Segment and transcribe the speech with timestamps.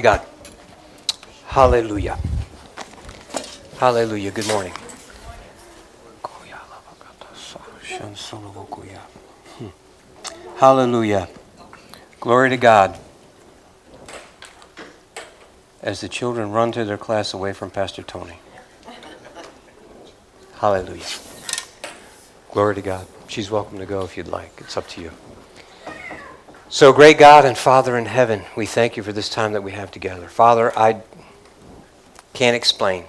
[0.00, 0.20] God.
[1.46, 2.18] Hallelujah.
[3.78, 4.30] Hallelujah.
[4.30, 4.72] Good morning.
[10.56, 11.28] Hallelujah.
[12.18, 12.98] Glory to God.
[15.82, 18.38] As the children run to their class away from Pastor Tony.
[20.54, 21.04] Hallelujah.
[22.50, 23.06] Glory to God.
[23.28, 24.52] She's welcome to go if you'd like.
[24.58, 25.10] It's up to you.
[26.68, 29.70] So, great God and Father in heaven, we thank you for this time that we
[29.70, 30.26] have together.
[30.26, 31.00] Father, I
[32.34, 33.04] can't explain,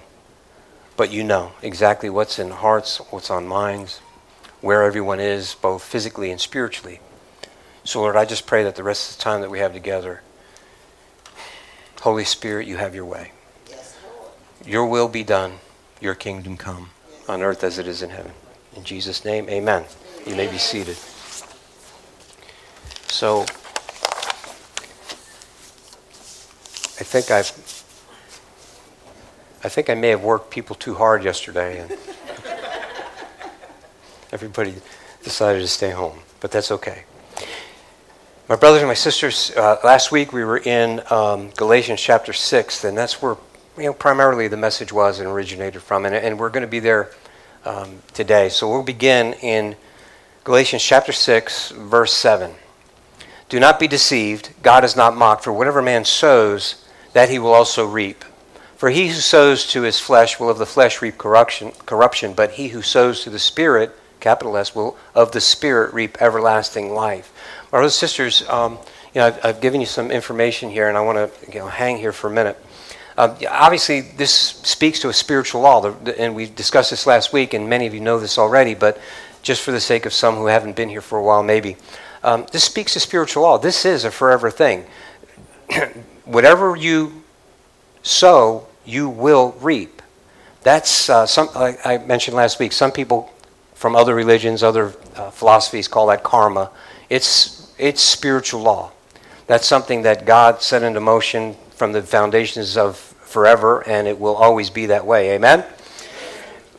[0.96, 3.98] but you know exactly what's in hearts, what's on minds,
[4.60, 7.00] where everyone is, both physically and spiritually.
[7.82, 10.22] So, Lord, I just pray that the rest of the time that we have together,
[12.00, 13.32] Holy Spirit, you have your way.
[13.68, 13.96] Yes,
[14.64, 15.54] Your will be done,
[16.00, 16.90] your kingdom come,
[17.28, 18.32] on earth as it is in heaven.
[18.76, 19.84] In Jesus' name, amen.
[20.24, 20.96] You may be seated.
[23.18, 23.42] So
[27.00, 27.50] I think I've
[29.64, 31.90] I think I may have worked people too hard yesterday and
[34.32, 34.76] everybody
[35.24, 37.06] decided to stay home, but that's okay.
[38.48, 42.84] My brothers and my sisters, uh, last week we were in um, Galatians chapter 6,
[42.84, 43.36] and that's where
[43.76, 46.78] you know, primarily the message was and originated from, and, and we're going to be
[46.78, 47.10] there
[47.64, 48.48] um, today.
[48.48, 49.74] So we'll begin in
[50.44, 52.54] Galatians chapter 6, verse 7.
[53.48, 54.50] Do not be deceived.
[54.62, 55.44] God is not mocked.
[55.44, 58.24] For whatever man sows, that he will also reap.
[58.76, 62.52] For he who sows to his flesh will of the flesh reap corruption, corruption, but
[62.52, 67.32] he who sows to the Spirit, capital S, will of the Spirit reap everlasting life.
[67.70, 68.78] Brothers and sisters, um,
[69.14, 71.66] you know, I've, I've, given you some information here, and I want to you know,
[71.66, 72.56] hang here for a minute.
[73.16, 75.84] Uh, obviously, this speaks to a spiritual law,
[76.18, 79.00] and we discussed this last week, and many of you know this already, but
[79.42, 81.76] just for the sake of some who haven't been here for a while, maybe.
[82.22, 83.58] Um, this speaks to spiritual law.
[83.58, 84.86] This is a forever thing.
[86.24, 87.22] Whatever you
[88.02, 90.02] sow, you will reap.
[90.62, 91.48] That's uh, some.
[91.54, 92.72] Like I mentioned last week.
[92.72, 93.32] Some people
[93.74, 96.70] from other religions, other uh, philosophies call that karma.
[97.08, 98.90] It's it's spiritual law.
[99.46, 104.34] That's something that God set into motion from the foundations of forever, and it will
[104.34, 105.34] always be that way.
[105.34, 105.64] Amen.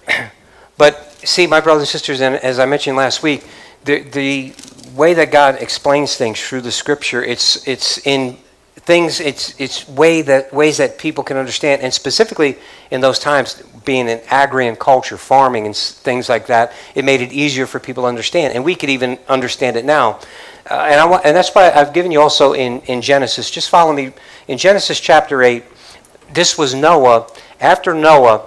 [0.78, 3.44] But see, my brothers and sisters, and as I mentioned last week,
[3.84, 4.54] the the
[4.96, 8.38] way that God explains things through the Scripture, it's it's in
[8.76, 12.58] things it's it's way that ways that people can understand, and specifically
[12.92, 17.32] in those times, being an agrarian culture, farming and things like that, it made it
[17.32, 20.20] easier for people to understand, and we could even understand it now.
[20.70, 23.50] Uh, and I and that's why I've given you also in in Genesis.
[23.50, 24.12] Just follow me
[24.48, 25.64] in Genesis chapter eight.
[26.34, 27.28] This was Noah.
[27.60, 28.46] After Noah,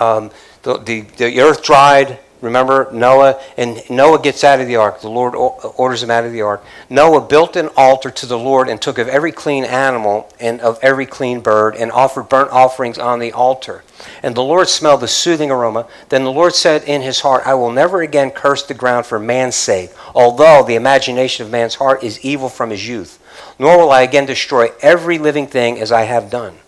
[0.00, 0.30] um,
[0.62, 3.40] the, the the earth dried Remember Noah?
[3.56, 5.00] And Noah gets out of the ark.
[5.00, 6.64] The Lord orders him out of the ark.
[6.88, 10.78] Noah built an altar to the Lord and took of every clean animal and of
[10.82, 13.82] every clean bird and offered burnt offerings on the altar.
[14.22, 15.86] And the Lord smelled the soothing aroma.
[16.08, 19.18] Then the Lord said in his heart, I will never again curse the ground for
[19.18, 23.18] man's sake, although the imagination of man's heart is evil from his youth.
[23.58, 26.58] Nor will I again destroy every living thing as I have done.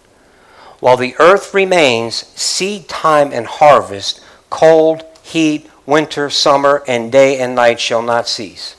[0.81, 7.55] While the earth remains, seed time and harvest, cold heat, winter, summer, and day and
[7.55, 8.77] night shall not cease.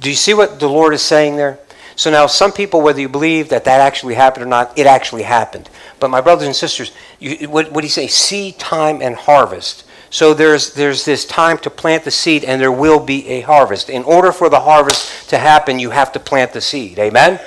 [0.00, 1.58] Do you see what the Lord is saying there?
[1.96, 5.24] So now, some people, whether you believe that that actually happened or not, it actually
[5.24, 5.68] happened.
[5.98, 8.06] But my brothers and sisters, you, what, what do you say?
[8.06, 9.84] Seed time and harvest.
[10.10, 13.90] So there's, there's this time to plant the seed, and there will be a harvest.
[13.90, 17.00] In order for the harvest to happen, you have to plant the seed.
[17.00, 17.34] Amen?
[17.34, 17.46] Amen.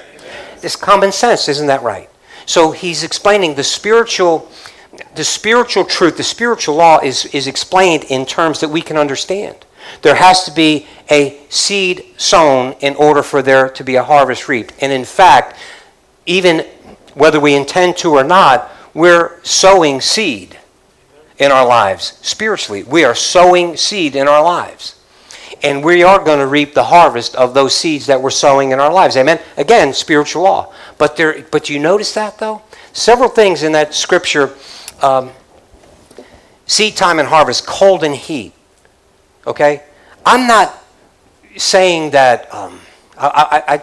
[0.61, 2.09] It's common sense, isn't that right?
[2.45, 4.51] So he's explaining the spiritual
[5.15, 9.65] the spiritual truth, the spiritual law is, is explained in terms that we can understand.
[10.01, 14.47] There has to be a seed sown in order for there to be a harvest
[14.47, 14.73] reaped.
[14.81, 15.57] And in fact,
[16.25, 16.65] even
[17.13, 20.57] whether we intend to or not, we're sowing seed
[21.37, 22.83] in our lives spiritually.
[22.83, 24.97] We are sowing seed in our lives.
[25.63, 28.79] And we are going to reap the harvest of those seeds that we're sowing in
[28.79, 29.15] our lives.
[29.15, 29.39] Amen.
[29.57, 30.73] Again, spiritual law.
[30.97, 32.61] But there but you notice that though?
[32.93, 34.55] Several things in that scripture
[35.03, 35.31] um,
[36.65, 38.53] seed time and harvest, cold and heat.
[39.45, 39.83] Okay?
[40.25, 40.77] I'm not
[41.57, 42.79] saying that, um,
[43.17, 43.81] I, I, I,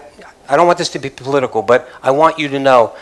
[0.48, 2.96] I don't want this to be political, but I want you to know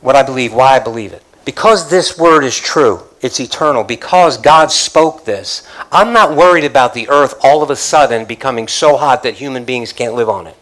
[0.00, 1.22] what I believe, why I believe it.
[1.44, 6.92] Because this word is true, it's eternal, because God spoke this, I'm not worried about
[6.92, 10.46] the earth all of a sudden becoming so hot that human beings can't live on
[10.46, 10.57] it.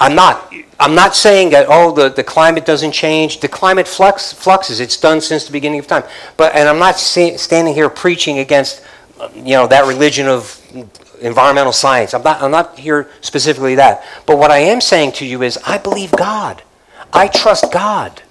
[0.00, 0.52] I'm not.
[0.80, 3.40] I'm not saying that oh the, the climate doesn't change.
[3.40, 4.80] The climate flux fluxes.
[4.80, 6.04] It's done since the beginning of time.
[6.38, 8.82] But and I'm not standing here preaching against
[9.34, 10.58] you know that religion of
[11.20, 12.14] environmental science.
[12.14, 12.42] I'm not.
[12.42, 14.02] I'm not here specifically that.
[14.26, 16.62] But what I am saying to you is I believe God.
[17.12, 18.22] I trust God.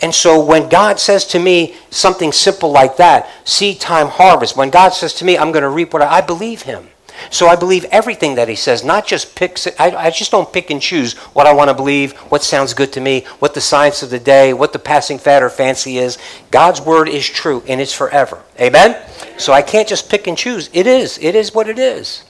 [0.00, 4.70] And so when God says to me something simple like that, seed time harvest, when
[4.70, 6.88] God says to me, I'm going to reap what I, I believe him.
[7.30, 9.66] So I believe everything that he says, not just picks.
[9.78, 12.92] I, I just don't pick and choose what I want to believe, what sounds good
[12.94, 16.18] to me, what the science of the day, what the passing fad or fancy is.
[16.50, 18.42] God's word is true and it's forever.
[18.60, 18.96] Amen?
[19.36, 20.70] So I can't just pick and choose.
[20.72, 21.18] It is.
[21.18, 22.24] It is what it is.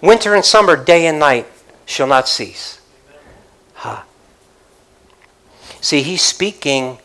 [0.00, 1.46] Winter and summer, day and night
[1.84, 2.80] shall not cease.
[3.74, 4.04] Ha.
[5.80, 6.98] See, he's speaking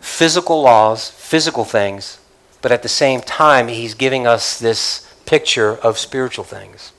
[0.00, 2.18] physical laws, physical things,
[2.62, 6.92] but at the same time, he's giving us this picture of spiritual things.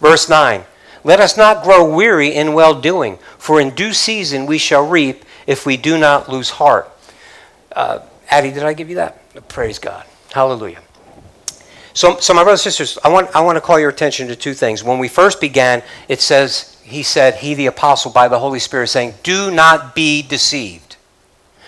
[0.00, 0.64] Verse 9
[1.04, 5.24] Let us not grow weary in well doing, for in due season we shall reap
[5.46, 6.90] if we do not lose heart.
[7.72, 8.00] Uh,
[8.30, 9.48] Addie, did I give you that?
[9.48, 10.04] Praise God.
[10.32, 10.80] Hallelujah.
[11.94, 14.36] So, so my brothers and sisters, I want, I want to call your attention to
[14.36, 14.84] two things.
[14.84, 18.88] When we first began, it says he said, he the apostle by the Holy Spirit
[18.88, 20.96] saying, do not be deceived.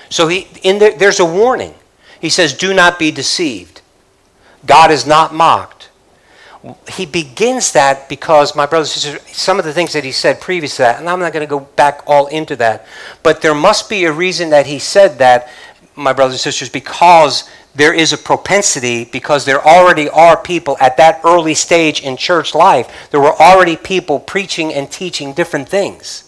[0.08, 1.74] So he, in there, there's a warning.
[2.20, 3.82] He says, do not be deceived.
[4.66, 5.79] God is not mocked.
[6.90, 10.40] He begins that because, my brothers and sisters, some of the things that he said
[10.40, 12.86] previous to that, and I'm not going to go back all into that,
[13.22, 15.48] but there must be a reason that he said that,
[15.96, 20.96] my brothers and sisters, because there is a propensity because there already are people at
[20.96, 23.08] that early stage in church life.
[23.10, 26.26] There were already people preaching and teaching different things.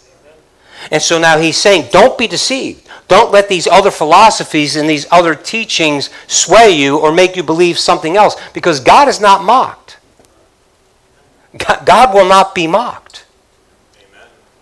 [0.91, 2.89] And so now he's saying, don't be deceived.
[3.09, 7.79] Don't let these other philosophies and these other teachings sway you or make you believe
[7.79, 9.82] something else because God is not mocked.
[11.57, 13.25] God will not be mocked.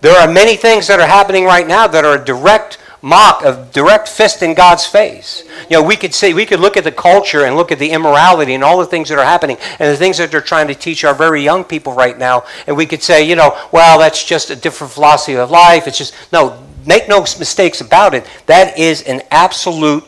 [0.00, 3.68] There are many things that are happening right now that are a direct mock, a
[3.72, 5.44] direct fist in God's face.
[5.70, 7.90] You know, we could say, we could look at the culture and look at the
[7.90, 10.74] immorality and all the things that are happening and the things that they're trying to
[10.74, 12.44] teach our very young people right now.
[12.66, 15.86] And we could say, you know, well, that's just a different philosophy of life.
[15.86, 18.26] It's just, no, make no mistakes about it.
[18.46, 20.04] That is an absolute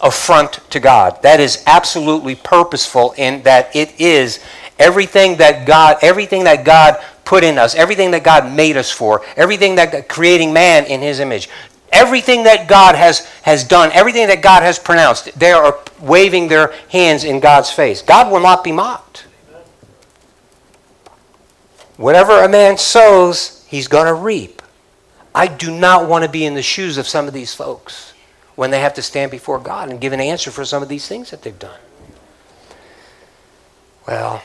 [0.00, 1.22] affront to God.
[1.22, 4.40] That is absolutely purposeful in that it is
[4.78, 9.22] everything that God, everything that God put in us, everything that God made us for,
[9.36, 11.48] everything that creating man in his image.
[11.92, 16.72] Everything that God has, has done, everything that God has pronounced, they are waving their
[16.88, 18.00] hands in God's face.
[18.00, 19.26] God will not be mocked.
[21.98, 24.62] Whatever a man sows, he's going to reap.
[25.34, 28.14] I do not want to be in the shoes of some of these folks
[28.54, 31.06] when they have to stand before God and give an answer for some of these
[31.06, 31.78] things that they've done.
[34.06, 34.42] Well,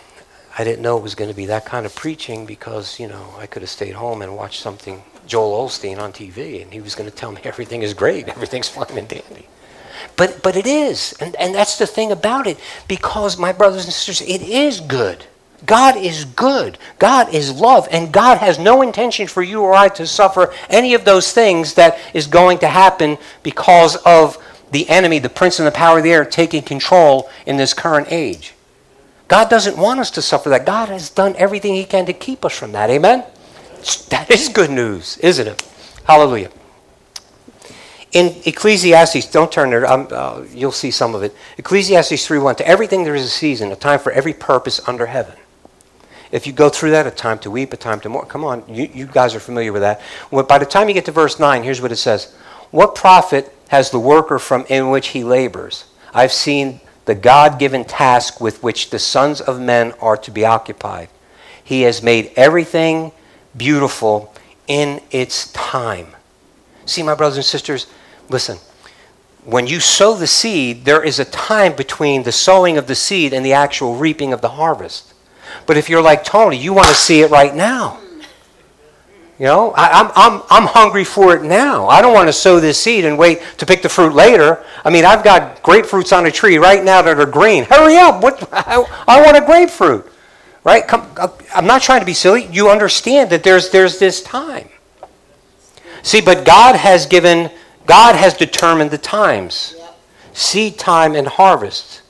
[0.60, 3.36] I didn't know it was going to be that kind of preaching because, you know,
[3.38, 6.96] I could have stayed home and watched something Joel Osteen on TV, and he was
[6.96, 9.48] going to tell me everything is great, everything's fine and dandy.
[10.16, 12.58] But, but it is, and, and that's the thing about it,
[12.88, 15.26] because, my brothers and sisters, it is good.
[15.66, 16.78] God is good.
[17.00, 17.88] God is love.
[17.92, 21.74] And God has no intention for you or I to suffer any of those things
[21.74, 24.38] that is going to happen because of
[24.70, 28.08] the enemy, the prince and the power of the air, taking control in this current
[28.12, 28.54] age.
[29.28, 30.66] God doesn't want us to suffer that.
[30.66, 32.90] God has done everything He can to keep us from that.
[32.90, 33.24] Amen?
[34.10, 35.68] That is good news, isn't it?
[36.06, 36.50] Hallelujah.
[38.14, 41.36] In Ecclesiastes, don't turn there, uh, you'll see some of it.
[41.58, 45.36] Ecclesiastes 3.1, to everything there is a season, a time for every purpose under heaven.
[46.32, 48.28] If you go through that, a time to weep, a time to mourn.
[48.28, 50.02] Come on, you, you guys are familiar with that.
[50.32, 52.34] Well, by the time you get to verse 9, here's what it says.
[52.72, 55.86] What profit has the worker from in which he labors?
[56.14, 60.46] I've seen the God given task with which the sons of men are to be
[60.46, 61.08] occupied.
[61.64, 63.14] He has made everything
[63.56, 64.34] beautiful
[64.68, 66.08] in its time.
[66.86, 67.88] See, my brothers and sisters,
[68.30, 68.58] listen.
[69.46, 73.32] When you sow the seed, there is a time between the sowing of the seed
[73.34, 75.14] and the actual reaping of the harvest.
[75.66, 78.02] But if you're like Tony, you want to see it right now.
[79.40, 81.88] You know, I, am I'm, I'm hungry for it now.
[81.88, 84.64] I don't want to sow this seed and wait to pick the fruit later.
[84.84, 87.64] I mean, I've got grapefruits on a tree right now that are green.
[87.66, 88.24] Hurry up.
[88.24, 90.12] What, I, I want a grapefruit.
[90.64, 90.88] Right?
[90.88, 92.48] Come, uh, I'm not trying to be silly.
[92.48, 94.70] You understand that there's, there's this time.
[96.02, 97.52] See, but God has given,
[97.86, 99.76] God has determined the times
[100.34, 102.02] seed time and harvest.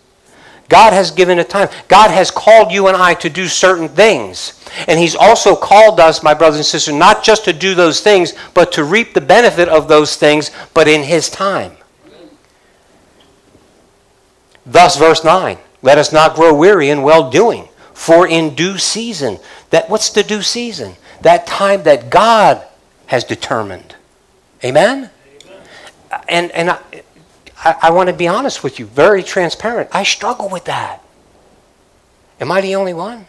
[0.69, 1.69] God has given a time.
[1.87, 4.61] God has called you and I to do certain things.
[4.87, 8.33] And He's also called us, my brothers and sisters, not just to do those things,
[8.53, 11.71] but to reap the benefit of those things, but in His time.
[14.65, 17.69] Thus, verse 9 let us not grow weary in well doing.
[17.93, 20.95] For in due season, that what's the due season?
[21.21, 22.63] That time that God
[23.07, 23.95] has determined.
[24.63, 25.09] Amen?
[25.45, 25.61] Amen.
[26.27, 26.79] And, and I,
[27.63, 29.89] I, I want to be honest with you, very transparent.
[29.91, 31.01] I struggle with that.
[32.39, 33.25] Am I the only one?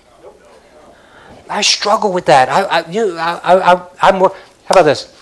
[1.49, 2.49] I struggle with that.
[2.49, 5.15] I, I, you, I, I, I'm how about this?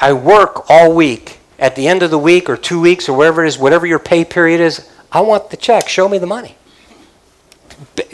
[0.00, 1.38] I work all week.
[1.58, 3.98] At the end of the week or two weeks or whatever it is, whatever your
[3.98, 5.88] pay period is, I want the check.
[5.88, 6.56] Show me the money.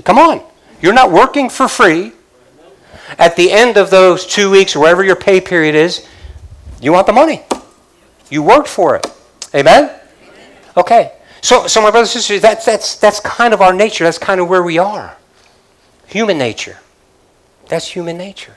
[0.04, 0.42] Come on.
[0.80, 2.12] You're not working for free.
[3.18, 6.06] At the end of those two weeks or whatever your pay period is,
[6.80, 7.42] you want the money.
[8.30, 9.06] You worked for it.
[9.54, 9.90] Amen?
[10.76, 11.12] Okay.
[11.40, 14.04] So, so my brothers and sisters, that's, that's, that's kind of our nature.
[14.04, 15.16] That's kind of where we are.
[16.06, 16.78] Human nature.
[17.68, 18.54] That's human nature.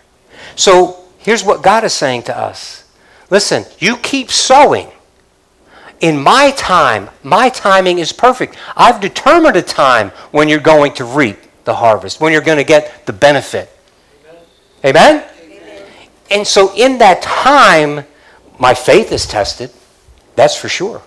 [0.55, 2.85] So here's what God is saying to us
[3.29, 4.89] Listen, you keep sowing.
[5.99, 8.55] In my time, my timing is perfect.
[8.75, 12.63] I've determined a time when you're going to reap the harvest, when you're going to
[12.63, 13.69] get the benefit.
[14.85, 15.25] Amen?
[15.41, 15.87] Amen?
[16.29, 18.05] And so in that time,
[18.59, 19.71] my faith is tested.
[20.35, 21.01] That's for sure.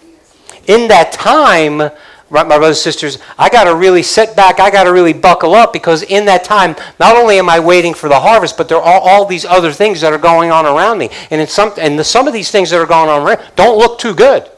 [0.67, 1.79] In that time,
[2.31, 4.61] right, my brothers and sisters, I got to really sit back.
[4.61, 7.95] I got to really buckle up because in that time, not only am I waiting
[7.95, 10.99] for the harvest, but there are all these other things that are going on around
[10.99, 11.11] me.
[11.31, 13.99] And, some, and the, some of these things that are going on around don't look
[13.99, 14.51] too good.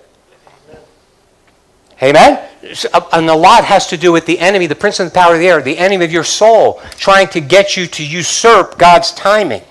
[2.03, 2.49] Amen?
[2.93, 5.35] Uh, and a lot has to do with the enemy, the prince of the power
[5.35, 9.13] of the air, the enemy of your soul, trying to get you to usurp God's
[9.13, 9.63] timing.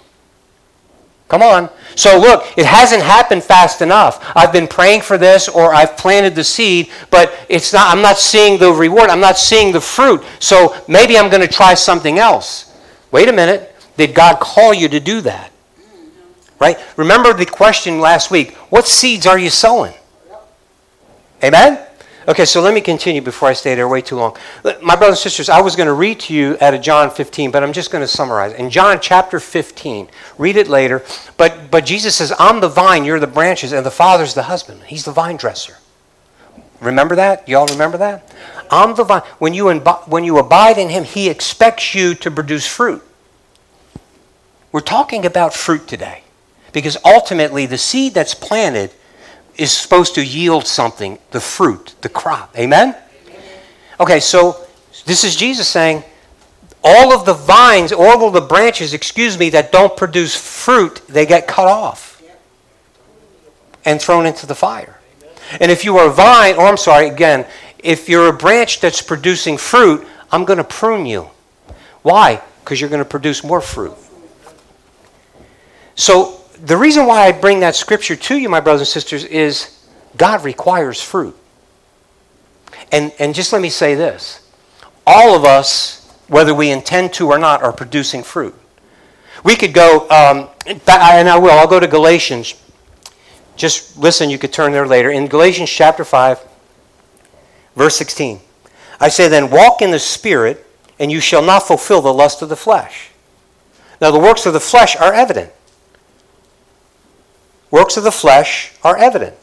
[1.32, 1.70] Come on.
[1.96, 4.34] So look, it hasn't happened fast enough.
[4.36, 8.18] I've been praying for this or I've planted the seed, but it's not I'm not
[8.18, 9.10] seeing the reward.
[9.10, 10.26] I'm not seeing the fruit.
[10.40, 12.78] So maybe I'm going to try something else.
[13.12, 13.74] Wait a minute.
[13.96, 15.54] Did God call you to do that?
[16.60, 16.78] Right?
[16.98, 18.52] Remember the question last week.
[18.70, 19.94] What seeds are you sowing?
[21.42, 21.80] Amen?
[22.32, 24.38] Okay, so let me continue before I stay there way too long.
[24.82, 27.52] My brothers and sisters, I was going to read to you out of John 15,
[27.52, 28.54] but I'm just going to summarize.
[28.54, 30.08] In John chapter 15,
[30.38, 31.04] read it later,
[31.36, 34.84] but, but Jesus says, I'm the vine, you're the branches, and the Father's the husband.
[34.84, 35.76] He's the vine dresser.
[36.80, 37.50] Remember that?
[37.50, 38.34] You all remember that?
[38.72, 39.24] I'm the vine.
[39.40, 43.04] When you, imbi- when you abide in Him, He expects you to produce fruit.
[44.72, 46.24] We're talking about fruit today
[46.72, 48.92] because ultimately the seed that's planted
[49.58, 52.58] is supposed to yield something, the fruit, the crop.
[52.58, 52.96] Amen?
[54.00, 54.66] Okay, so
[55.06, 56.04] this is Jesus saying,
[56.84, 61.26] all of the vines, all of the branches, excuse me, that don't produce fruit, they
[61.26, 62.22] get cut off
[63.86, 65.00] and thrown into the fire.
[65.60, 67.46] And if you are a vine, or I'm sorry, again,
[67.80, 71.30] if you're a branch that's producing fruit, I'm going to prune you.
[72.02, 72.42] Why?
[72.64, 73.96] Because you're going to produce more fruit.
[75.96, 79.80] So the reason why I bring that scripture to you, my brothers and sisters, is
[80.18, 81.36] God requires fruit.
[82.92, 84.48] And, and just let me say this
[85.08, 88.54] all of us, whether we intend to or not, are producing fruit.
[89.44, 92.54] We could go, um, and I will, I'll go to Galatians.
[93.56, 95.10] Just listen, you could turn there later.
[95.10, 96.40] In Galatians chapter 5,
[97.76, 98.40] verse 16,
[99.00, 100.66] I say, Then walk in the Spirit,
[101.00, 103.10] and you shall not fulfill the lust of the flesh.
[104.00, 105.52] Now, the works of the flesh are evident
[107.72, 109.36] Works of the flesh are evident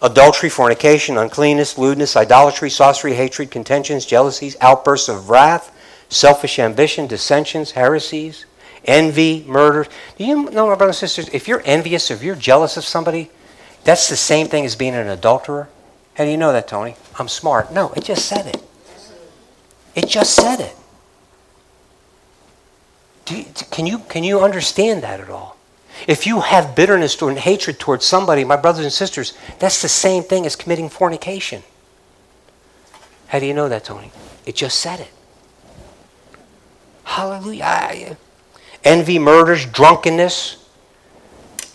[0.00, 5.74] adultery, fornication, uncleanness, lewdness, idolatry, sorcery, hatred, contentions, jealousies, outbursts of wrath,
[6.08, 8.44] selfish ambition, dissensions, heresies,
[8.84, 9.86] envy, murder.
[10.16, 13.30] Do you know, my brothers and sisters, if you're envious, if you're jealous of somebody,
[13.84, 15.68] that's the same thing as being an adulterer?
[16.14, 16.96] How do you know that, Tony?
[17.18, 17.72] I'm smart.
[17.72, 18.62] No, it just said it.
[19.94, 20.76] It just said it.
[23.30, 25.57] You, can, you, can you understand that at all?
[26.06, 30.22] If you have bitterness or hatred towards somebody, my brothers and sisters, that's the same
[30.22, 31.62] thing as committing fornication.
[33.28, 34.10] How do you know that, Tony?
[34.46, 35.10] It just said it.
[37.04, 38.16] Hallelujah.
[38.84, 40.64] Envy, murders, drunkenness.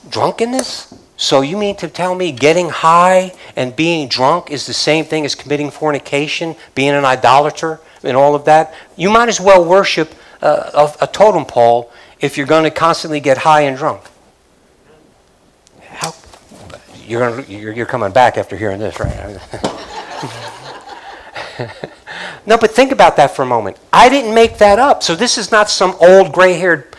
[0.09, 0.93] Drunkenness?
[1.17, 5.25] So you mean to tell me getting high and being drunk is the same thing
[5.25, 8.73] as committing fornication, being an idolater, and all of that?
[8.95, 13.19] You might as well worship uh, a, a totem pole if you're going to constantly
[13.19, 14.03] get high and drunk
[17.05, 19.39] you're, gonna, you're, you're coming back after hearing this, right?
[22.45, 23.77] no, but think about that for a moment.
[23.91, 25.03] I didn't make that up.
[25.03, 26.93] So this is not some old gray haired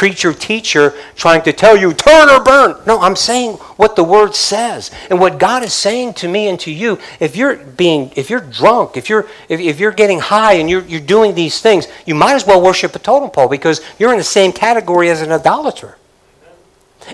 [0.00, 2.74] preacher teacher trying to tell you turn or burn.
[2.86, 4.90] No, I'm saying what the word says.
[5.10, 8.40] And what God is saying to me and to you, if you're being if you're
[8.40, 12.14] drunk, if you're if, if you're getting high and you're you're doing these things, you
[12.14, 15.32] might as well worship a totem pole because you're in the same category as an
[15.32, 15.98] idolater.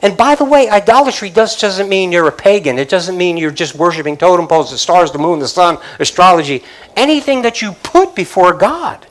[0.02, 2.78] And by the way, idolatry does, doesn't mean you're a pagan.
[2.78, 6.64] It doesn't mean you're just worshiping totem poles, the stars, the moon, the sun, astrology.
[6.96, 9.06] Anything that you put before God,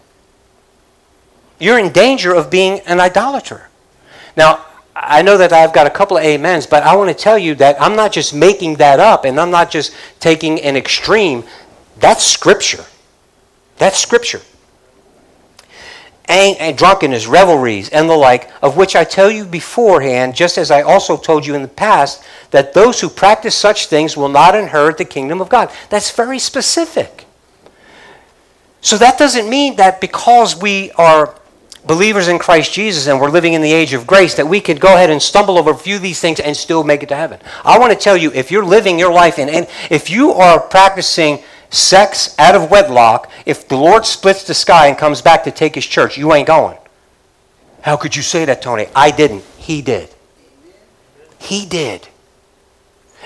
[1.60, 3.70] you're in danger of being an idolater.
[4.38, 4.66] Now,
[4.96, 7.56] I know that I've got a couple of amens, but I want to tell you
[7.56, 11.44] that I'm not just making that up and I'm not just taking an extreme.
[11.98, 12.86] That's scripture.
[13.78, 14.42] That's scripture.
[16.28, 20.72] Ang- and drunkenness, revelries, and the like, of which I tell you beforehand, just as
[20.72, 24.56] I also told you in the past, that those who practice such things will not
[24.56, 25.72] inherit the kingdom of God.
[25.90, 27.26] That's very specific.
[28.82, 31.36] So that doesn't mean that because we are
[31.86, 34.80] believers in Christ Jesus and we're living in the age of grace that we could
[34.80, 37.16] go ahead and stumble over a few of these things and still make it to
[37.16, 37.40] heaven.
[37.64, 40.60] I want to tell you if you're living your life in, and if you are
[40.60, 41.44] practicing
[41.76, 45.76] sex out of wedlock, if the Lord splits the sky and comes back to take
[45.76, 46.78] his church, you ain't going.
[47.82, 48.88] How could you say that, Tony?
[48.96, 49.44] I didn't.
[49.58, 50.10] He did.
[51.40, 52.08] He did.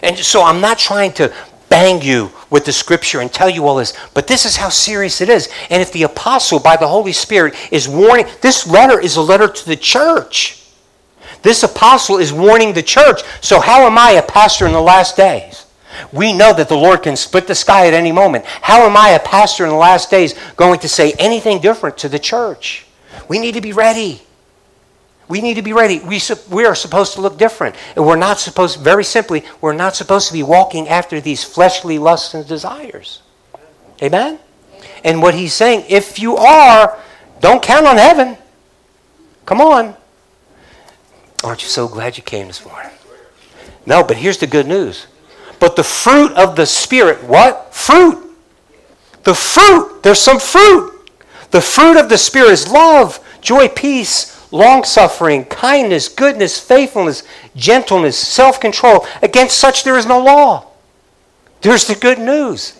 [0.03, 1.34] And so I'm not trying to
[1.70, 5.22] bang you with the scripture and tell you all this, but this is how serious
[5.22, 5.50] it is.
[5.70, 9.48] And if the apostle, by the Holy Spirit, is warning, this letter is a letter
[9.48, 10.65] to the church.
[11.41, 13.22] This apostle is warning the church.
[13.41, 15.65] So, how am I a pastor in the last days?
[16.12, 18.46] We know that the Lord can split the sky at any moment.
[18.46, 22.10] How am I, a pastor in the last days, going to say anything different to
[22.10, 22.86] the church?
[23.27, 24.22] We need to be ready.
[25.27, 26.00] We need to be ready.
[26.00, 27.75] We, we are supposed to look different.
[27.96, 32.00] And we're not supposed, very simply, we're not supposed to be walking after these fleshly
[32.00, 33.22] lusts and desires.
[34.01, 34.39] Amen?
[35.03, 36.98] And what he's saying, if you are,
[37.39, 38.38] don't count on heaven.
[39.46, 39.96] Come on.
[41.44, 42.91] Aren't you so glad you came this morning?
[43.86, 45.08] No, but here's the good news.
[45.60, 47.74] But the fruit of the Spirit, what?
[47.74, 48.25] Fruit.
[49.24, 50.04] The fruit.
[50.04, 51.12] There's some fruit.
[51.51, 57.24] The fruit of the Spirit is love, joy, peace, long suffering, kindness, goodness, faithfulness,
[57.56, 59.06] gentleness, self control.
[59.22, 60.68] Against such there is no law.
[61.62, 62.78] There's the good news.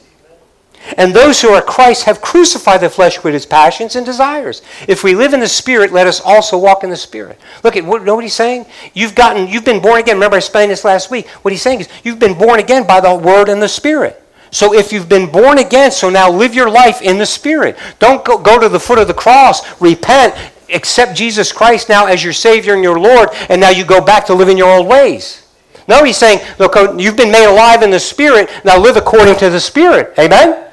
[0.98, 4.62] And those who are Christ have crucified the flesh with its passions and desires.
[4.88, 7.40] If we live in the Spirit, let us also walk in the Spirit.
[7.64, 8.66] Look at what, he's saying?
[8.94, 10.16] You've gotten, you've been born again.
[10.16, 11.28] Remember, I explained this last week.
[11.28, 14.24] What he's saying is, you've been born again by the Word and the Spirit.
[14.52, 17.78] So if you've been born again, so now live your life in the Spirit.
[18.00, 20.34] Don't go, go to the foot of the cross, repent,
[20.74, 24.26] accept Jesus Christ now as your Savior and your Lord, and now you go back
[24.26, 25.46] to living your old ways.
[25.88, 29.36] No, he's saying, look, oh, you've been made alive in the Spirit, now live according
[29.38, 30.13] to the Spirit.
[30.18, 30.68] Amen?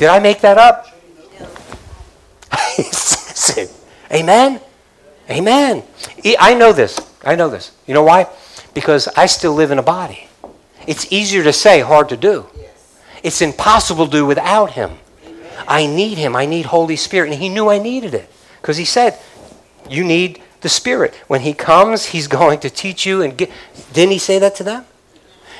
[0.00, 0.86] Did I make that up?
[4.10, 4.58] Amen?
[5.28, 5.82] Amen.
[6.38, 6.98] I know this.
[7.22, 7.72] I know this.
[7.86, 8.26] You know why?
[8.72, 10.26] Because I still live in a body.
[10.86, 12.46] It's easier to say, hard to do.
[13.22, 14.92] It's impossible to do without Him.
[15.68, 16.34] I need Him.
[16.34, 17.32] I need Holy Spirit.
[17.32, 18.32] And He knew I needed it.
[18.62, 19.18] Because He said,
[19.90, 21.14] You need the Spirit.
[21.26, 23.50] When He comes, He's going to teach you and get.
[23.92, 24.86] Didn't He say that to them?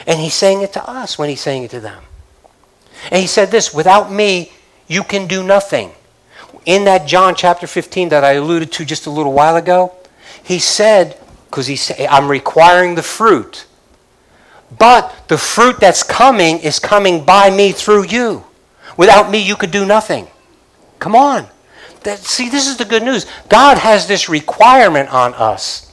[0.07, 2.05] And He's saying it to us when He's saying it to them.
[3.11, 4.53] And he said this without me,
[4.89, 5.93] you can do nothing.
[6.67, 9.95] In that John chapter 15 that I alluded to just a little while ago,
[10.43, 13.67] he said, because he said, I'm requiring the fruit.
[14.79, 18.45] But the fruit that's coming is coming by me through you.
[18.97, 20.29] Without me, you could do nothing.
[20.99, 21.47] Come on.
[22.03, 23.27] That, see, this is the good news.
[23.49, 25.93] God has this requirement on us,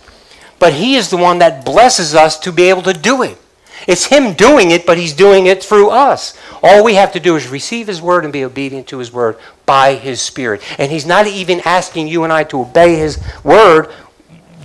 [0.60, 3.38] but He is the one that blesses us to be able to do it.
[3.86, 6.38] It's Him doing it, but He's doing it through us.
[6.63, 9.38] All we have to do is receive His word and be obedient to His word
[9.66, 10.62] by His Spirit.
[10.80, 13.92] And He's not even asking you and I to obey His word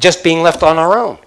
[0.00, 1.18] just being left on our own.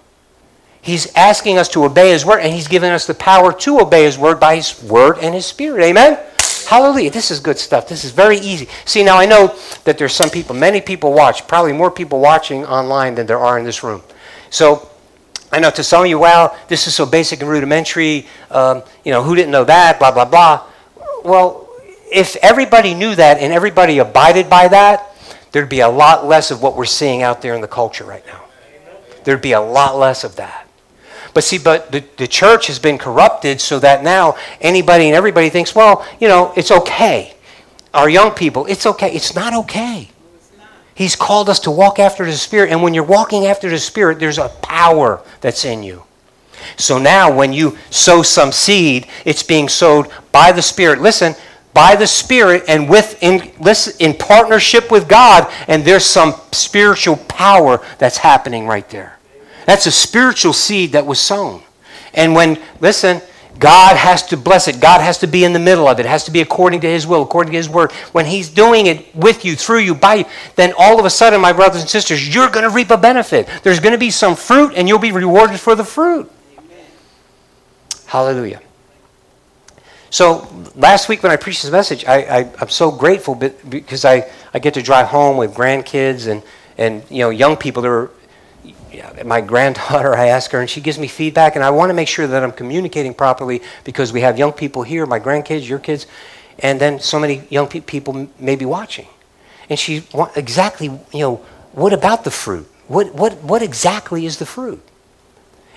[0.82, 4.04] He's asking us to obey His word, and He's giving us the power to obey
[4.04, 5.82] His word by His word and His Spirit.
[5.82, 6.18] Amen?
[6.66, 7.10] Hallelujah.
[7.10, 7.88] This is good stuff.
[7.88, 8.68] This is very easy.
[8.84, 12.64] See, now I know that there's some people, many people watch, probably more people watching
[12.64, 14.02] online than there are in this room.
[14.50, 14.88] So,
[15.52, 18.26] I know to some of you, wow, this is so basic and rudimentary.
[18.50, 19.98] Um, you know, who didn't know that?
[19.98, 20.66] Blah, blah, blah.
[21.24, 21.68] Well,
[22.12, 25.14] if everybody knew that and everybody abided by that,
[25.52, 28.26] there'd be a lot less of what we're seeing out there in the culture right
[28.26, 28.42] now.
[29.24, 30.68] There'd be a lot less of that.
[31.34, 35.50] But see, but the, the church has been corrupted so that now anybody and everybody
[35.50, 37.34] thinks, well, you know, it's okay.
[37.92, 39.12] Our young people, it's okay.
[39.12, 40.08] It's not okay.
[40.96, 42.70] He's called us to walk after the Spirit.
[42.70, 46.04] And when you're walking after the Spirit, there's a power that's in you.
[46.78, 51.02] So now, when you sow some seed, it's being sowed by the Spirit.
[51.02, 51.34] Listen,
[51.74, 57.16] by the Spirit and with in, listen, in partnership with God, and there's some spiritual
[57.16, 59.18] power that's happening right there.
[59.66, 61.62] That's a spiritual seed that was sown.
[62.14, 63.20] And when, listen,
[63.58, 64.80] God has to bless it.
[64.80, 66.06] God has to be in the middle of it.
[66.06, 67.92] It has to be according to His will, according to His word.
[68.12, 70.24] When He's doing it with you, through you, by you,
[70.56, 73.48] then all of a sudden, my brothers and sisters, you're going to reap a benefit.
[73.62, 76.30] There's going to be some fruit, and you'll be rewarded for the fruit.
[76.58, 76.84] Amen.
[78.06, 78.60] Hallelujah.
[80.10, 84.58] So last week when I preached this message, I, am so grateful because I, I
[84.58, 86.42] get to drive home with grandkids and,
[86.78, 88.10] and you know young people that are
[89.24, 92.08] my granddaughter, I ask her, and she gives me feedback, and I want to make
[92.08, 96.06] sure that I'm communicating properly because we have young people here, my grandkids, your kids,
[96.58, 99.06] and then so many young pe- people may be watching.
[99.68, 100.04] And she,
[100.36, 101.36] exactly, you know,
[101.72, 102.68] what about the fruit?
[102.88, 104.82] What, what, what exactly is the fruit?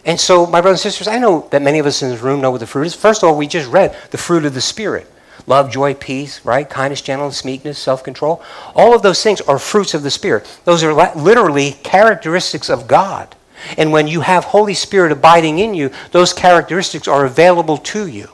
[0.05, 2.39] And so, my brothers and sisters, I know that many of us in this room
[2.39, 2.95] know what the fruit is.
[2.95, 5.11] First of all, we just read the fruit of the Spirit
[5.47, 6.69] love, joy, peace, right?
[6.69, 8.41] Kindness, gentleness, meekness, self control.
[8.75, 10.47] All of those things are fruits of the Spirit.
[10.65, 13.35] Those are literally characteristics of God.
[13.77, 18.29] And when you have Holy Spirit abiding in you, those characteristics are available to you.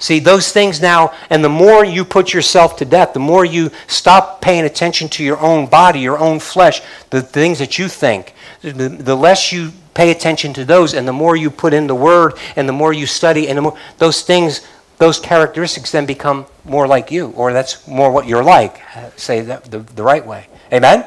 [0.00, 3.70] See, those things now, and the more you put yourself to death, the more you
[3.86, 8.34] stop paying attention to your own body, your own flesh, the things that you think,
[8.62, 11.94] the, the less you pay attention to those, and the more you put in the
[11.94, 14.66] Word, and the more you study, and the more those things,
[15.00, 18.82] those characteristics then become more like you, or that's more what you're like.
[19.16, 20.46] Say that the, the right way.
[20.70, 21.06] Amen?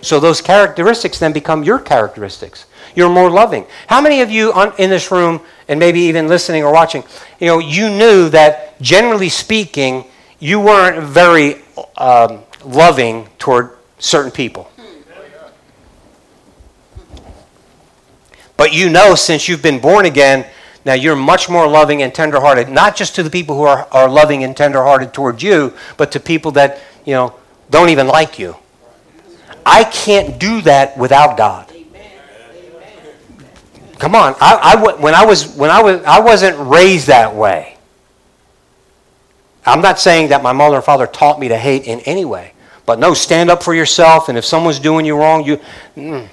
[0.00, 2.66] So those characteristics then become your characteristics.
[2.94, 3.66] You're more loving.
[3.88, 7.02] How many of you on, in this room, and maybe even listening or watching,
[7.40, 10.04] you know, you knew that generally speaking,
[10.38, 11.62] you weren't very
[11.96, 14.70] um, loving toward certain people.
[18.56, 20.46] But you know, since you've been born again,
[20.84, 24.08] now you're much more loving and tenderhearted, not just to the people who are, are
[24.08, 27.34] loving and tenderhearted toward you, but to people that, you know,
[27.70, 28.56] don't even like you.
[29.64, 31.72] I can't do that without God.
[33.98, 37.76] Come on, I, I, when I was when I was I wasn't raised that way.
[39.64, 42.52] I'm not saying that my mother and father taught me to hate in any way,
[42.84, 45.60] but no, stand up for yourself, and if someone's doing you wrong, you.
[45.96, 46.26] Mm.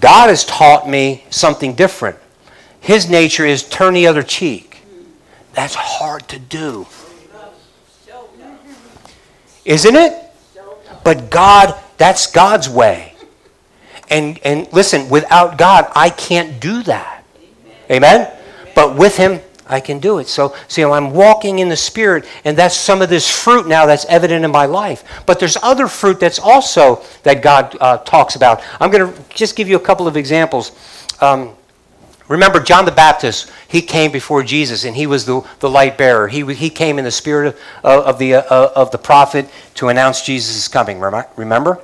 [0.00, 2.16] God has taught me something different.
[2.88, 4.80] His nature is turn the other cheek.
[5.52, 6.86] That's hard to do.
[9.64, 10.24] Isn't it?
[11.04, 13.14] But God that's God's way.
[14.08, 17.24] And, and listen, without God, I can't do that.
[17.90, 18.32] Amen?
[18.74, 20.28] But with Him, I can do it.
[20.28, 24.06] So, see, I'm walking in the Spirit, and that's some of this fruit now that's
[24.06, 25.04] evident in my life.
[25.26, 28.62] But there's other fruit that's also that God uh, talks about.
[28.80, 30.72] I'm going to just give you a couple of examples.
[31.20, 31.54] Um,
[32.28, 36.28] remember, John the Baptist, he came before Jesus, and he was the, the light bearer.
[36.28, 40.22] He, he came in the spirit of, of, the, uh, of the prophet to announce
[40.22, 41.00] Jesus' coming.
[41.00, 41.80] Remember?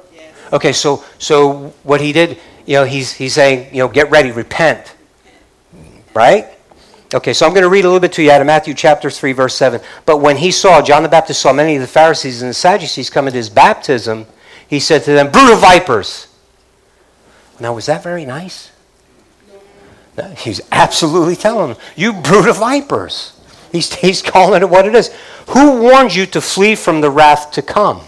[0.53, 4.31] Okay, so so what he did, you know, he's he's saying, you know, get ready,
[4.31, 4.95] repent.
[6.15, 6.47] Right?
[7.13, 9.11] Okay, so I'm going to read a little bit to you out of Matthew chapter
[9.11, 9.81] 3, verse 7.
[10.05, 13.11] But when he saw, John the Baptist saw many of the Pharisees and the Sadducees
[13.11, 14.27] come at his baptism,
[14.67, 16.29] he said to them, Brood of vipers.
[17.61, 18.73] Now, was that very nice?
[20.37, 23.33] He's absolutely telling them, You brood of vipers.
[23.73, 25.13] He's, he's calling it what it is.
[25.49, 28.03] Who warned you to flee from the wrath to come?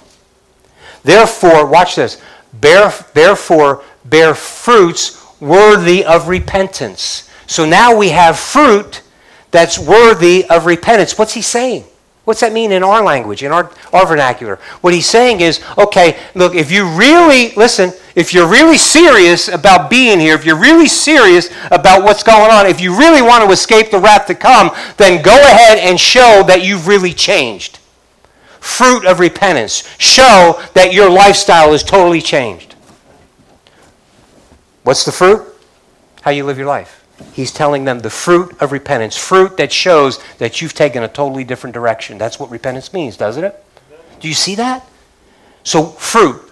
[1.02, 2.20] Therefore, watch this.
[2.52, 7.28] Bear, therefore, bear fruits worthy of repentance.
[7.46, 9.02] So now we have fruit
[9.50, 11.18] that's worthy of repentance.
[11.18, 11.84] What's he saying?
[12.26, 14.56] What's that mean in our language, in our, our vernacular?
[14.80, 19.88] What he's saying is, okay, look, if you really, listen, if you're really serious about
[19.88, 23.50] being here, if you're really serious about what's going on, if you really want to
[23.52, 27.78] escape the wrath to come, then go ahead and show that you've really changed
[28.66, 29.88] fruit of repentance.
[29.98, 32.74] Show that your lifestyle is totally changed.
[34.82, 35.46] What's the fruit?
[36.22, 36.95] How you live your life.
[37.32, 41.44] He's telling them the fruit of repentance, fruit that shows that you've taken a totally
[41.44, 42.18] different direction.
[42.18, 43.64] That's what repentance means, doesn't it?
[44.20, 44.86] Do you see that?
[45.62, 46.42] So, fruit.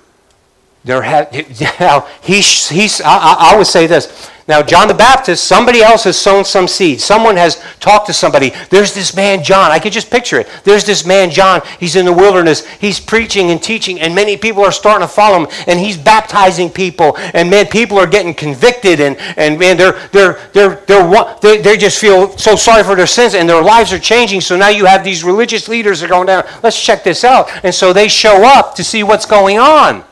[0.85, 1.33] There have,
[1.81, 6.19] now, he's, he's, I, I would say this now, John the Baptist, somebody else has
[6.19, 7.01] sown some seed.
[7.01, 8.53] Someone has talked to somebody.
[8.69, 9.71] There's this man, John.
[9.71, 10.49] I could just picture it.
[10.65, 11.63] There's this man, John.
[11.81, 12.67] He's in the wilderness.
[12.75, 16.69] He's preaching and teaching, and many people are starting to follow him, and he's baptizing
[16.69, 17.17] people.
[17.33, 21.79] And man, people are getting convicted, and, and man, they're, they're, they're, they're, they they
[21.79, 24.43] just feel so sorry for their sins, and their lives are changing.
[24.43, 27.49] So now you have these religious leaders that are going down, let's check this out.
[27.65, 30.05] And so they show up to see what's going on.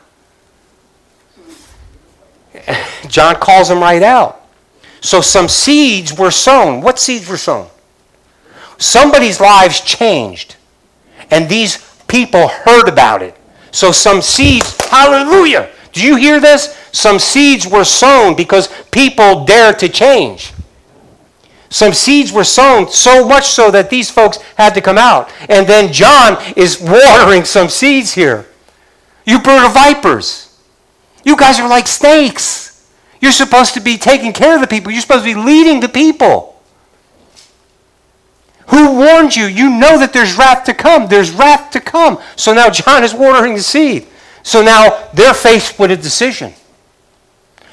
[3.08, 4.40] John calls them right out.
[5.00, 6.80] So some seeds were sown.
[6.80, 7.68] What seeds were sown?
[8.78, 10.56] Somebody's lives changed.
[11.30, 13.36] And these people heard about it.
[13.70, 15.70] So some seeds, hallelujah.
[15.92, 16.78] Do you hear this?
[16.92, 20.52] Some seeds were sown because people dared to change.
[21.70, 25.32] Some seeds were sown so much so that these folks had to come out.
[25.48, 28.46] And then John is watering some seeds here.
[29.24, 30.51] You brood of vipers.
[31.24, 32.90] You guys are like snakes.
[33.20, 34.90] You're supposed to be taking care of the people.
[34.90, 36.60] You're supposed to be leading the people.
[38.68, 39.44] Who warned you?
[39.44, 41.06] You know that there's wrath to come.
[41.06, 42.20] There's wrath to come.
[42.36, 44.08] So now John is watering the seed.
[44.42, 46.52] So now they're faced with a decision.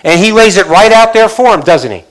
[0.04, 2.04] And he lays it right out there for them, doesn't he?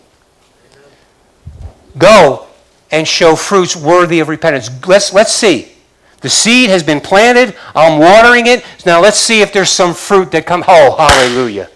[1.96, 2.46] Go
[2.90, 4.70] and show fruits worthy of repentance.
[4.86, 5.72] Let's, let's see.
[6.20, 7.54] The seed has been planted.
[7.74, 8.64] I'm watering it.
[8.84, 10.64] Now let's see if there's some fruit that comes.
[10.66, 11.68] Oh, hallelujah.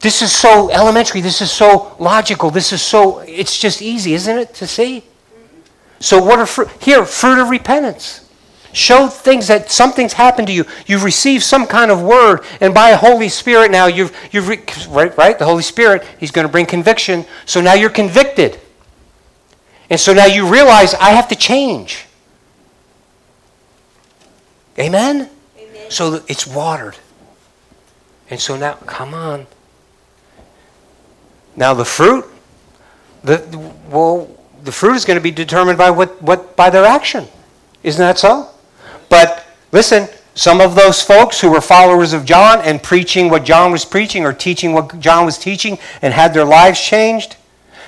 [0.00, 1.20] This is so elementary.
[1.20, 2.50] This is so logical.
[2.50, 5.04] This is so, it's just easy, isn't it, to see?
[6.00, 6.68] So, what are fruit?
[6.80, 8.24] Here, fruit of repentance.
[8.72, 10.64] Show things that something's happened to you.
[10.86, 15.16] You've received some kind of word, and by Holy Spirit now, you've, you've re- right,
[15.16, 15.38] right?
[15.38, 17.24] The Holy Spirit, He's going to bring conviction.
[17.46, 18.60] So now you're convicted.
[19.90, 22.04] And so now you realize, I have to change.
[24.78, 25.28] Amen?
[25.58, 25.90] Amen.
[25.90, 26.96] So it's watered.
[28.30, 29.46] And so now, come on.
[31.56, 32.24] Now the fruit,
[33.24, 33.42] the
[33.90, 34.30] well,
[34.62, 37.26] the fruit is going to be determined by what, what by their action.
[37.82, 38.50] Isn't that so?
[39.08, 43.72] But listen, some of those folks who were followers of John and preaching what John
[43.72, 47.36] was preaching or teaching what John was teaching and had their lives changed,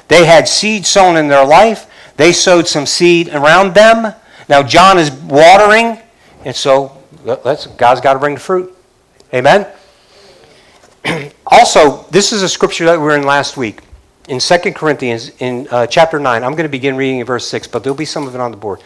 [0.08, 1.88] they had seed sown in their life.
[2.16, 4.14] They sowed some seed around them.
[4.48, 5.98] Now John is watering,
[6.44, 8.74] and so let's, God's got to bring the fruit.
[9.32, 9.66] Amen?
[11.46, 13.80] also, this is a scripture that we were in last week
[14.28, 16.44] in 2 Corinthians in uh, chapter 9.
[16.44, 18.50] I'm going to begin reading in verse 6, but there'll be some of it on
[18.50, 18.80] the board.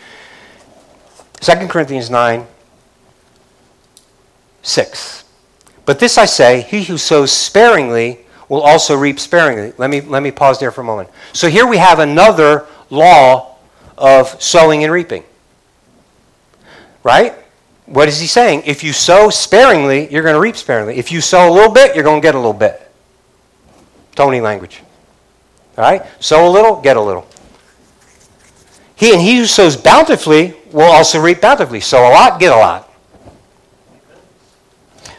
[1.41, 2.47] 2 Corinthians 9,
[4.63, 5.25] 6.
[5.85, 9.73] But this I say, he who sows sparingly will also reap sparingly.
[9.77, 11.11] Let me, let me pause there for a moment.
[11.33, 13.57] So here we have another law
[13.99, 15.25] of sowing and reaping.
[17.03, 17.35] Right?
[17.87, 18.63] What is he saying?
[18.65, 20.97] If you sow sparingly, you're going to reap sparingly.
[20.97, 22.81] If you sow a little bit, you're going to get a little bit.
[24.15, 24.83] Tony language.
[25.77, 26.03] All right?
[26.21, 27.27] Sow a little, get a little.
[28.97, 31.81] He and he who sows bountifully will also reap bountifully.
[31.81, 32.91] Sow a lot, get a lot.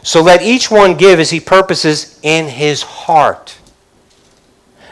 [0.02, 3.58] So let each one give as he purposes in his heart,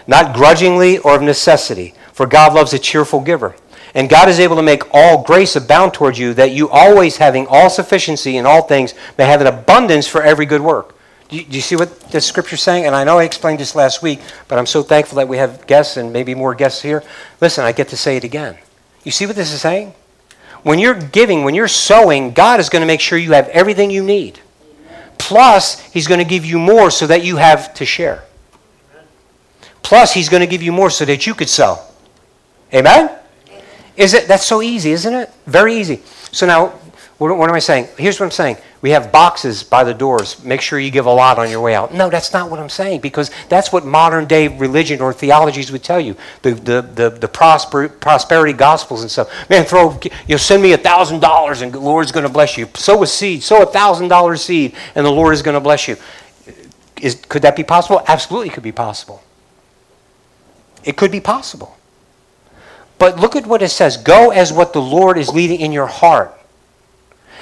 [0.06, 3.54] not grudgingly or of necessity, for God loves a cheerful giver.
[3.94, 7.46] And God is able to make all grace abound towards you, that you always having
[7.46, 10.96] all sufficiency in all things may have an abundance for every good work.
[11.28, 12.86] Do you, do you see what the scripture is saying?
[12.86, 15.66] And I know I explained this last week, but I'm so thankful that we have
[15.66, 17.02] guests and maybe more guests here.
[17.40, 18.58] Listen, I get to say it again.
[19.04, 19.94] You see what this is saying?
[20.64, 23.90] When you're giving, when you're sowing, God is going to make sure you have everything
[23.90, 24.40] you need.
[25.18, 28.24] Plus, He's going to give you more so that you have to share.
[29.82, 31.90] Plus, He's going to give you more so that you could sell.
[32.72, 33.10] Amen?
[33.96, 34.26] Is it?
[34.26, 35.30] That's so easy, isn't it?
[35.46, 36.02] Very easy.
[36.32, 36.68] So now,
[37.18, 37.88] what, what am I saying?
[37.96, 38.56] Here's what I'm saying.
[38.82, 40.44] We have boxes by the doors.
[40.44, 41.94] Make sure you give a lot on your way out.
[41.94, 45.82] No, that's not what I'm saying because that's what modern day religion or theologies would
[45.82, 46.16] tell you.
[46.42, 49.30] The, the, the, the prosper, prosperity gospels and stuff.
[49.48, 52.58] Man, throw, you know, send me a thousand dollars and the Lord's going to bless
[52.58, 52.68] you.
[52.74, 55.88] Sow a seed, sow a thousand dollar seed and the Lord is going to bless
[55.88, 55.96] you.
[57.00, 58.02] Is, could that be possible?
[58.06, 59.22] Absolutely could be possible.
[60.82, 61.78] It could be possible.
[63.04, 65.86] But look at what it says go as what the Lord is leading in your
[65.86, 66.32] heart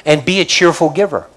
[0.05, 1.29] and be a cheerful giver.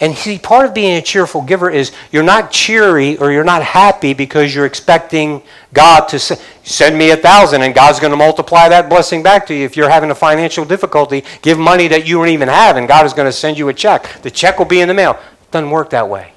[0.00, 3.62] And see, part of being a cheerful giver is you're not cheery or you're not
[3.62, 8.68] happy because you're expecting God to send me a thousand and God's going to multiply
[8.68, 9.64] that blessing back to you.
[9.66, 13.06] If you're having a financial difficulty, give money that you don't even have and God
[13.06, 14.20] is going to send you a check.
[14.22, 15.12] The check will be in the mail.
[15.12, 16.32] It doesn't work that way.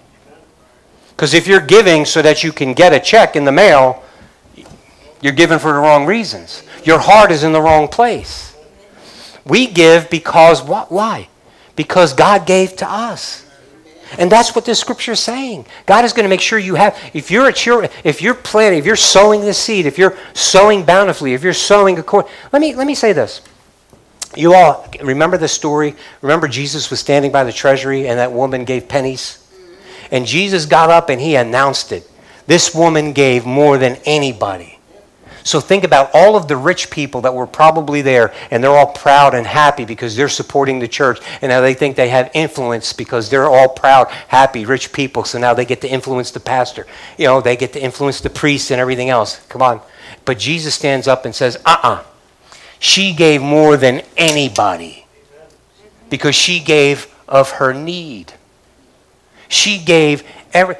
[1.15, 4.03] Because if you're giving so that you can get a check in the mail,
[5.23, 6.61] you're giving for the wrong reasons.
[6.85, 8.55] Your heart is in the wrong place.
[9.45, 10.91] We give because what?
[10.91, 11.29] Why?
[11.75, 13.43] Because God gave to us.
[14.17, 15.65] And that's what this scripture is saying.
[15.85, 18.79] God is going to make sure you have, if you're a cheer, if you're planting,
[18.79, 22.75] if you're sowing the seed, if you're sowing bountifully, if you're sowing according, let me,
[22.75, 23.41] let me say this.
[24.35, 25.95] You all remember the story?
[26.21, 29.39] Remember Jesus was standing by the treasury and that woman gave pennies?
[30.11, 32.09] And Jesus got up and he announced it.
[32.45, 34.72] This woman gave more than anybody.
[35.43, 38.91] So think about all of the rich people that were probably there, and they're all
[38.93, 42.93] proud and happy because they're supporting the church, and now they think they have influence
[42.93, 45.23] because they're all proud, happy, rich people.
[45.25, 46.87] So now they get to influence the pastor.
[47.17, 49.45] You know, they get to influence the priest and everything else.
[49.47, 49.81] Come on.
[50.25, 51.89] But Jesus stands up and says, uh uh-uh.
[51.89, 52.03] uh
[52.79, 55.05] She gave more than anybody
[56.09, 58.33] because she gave of her need.
[59.47, 60.75] She gave every.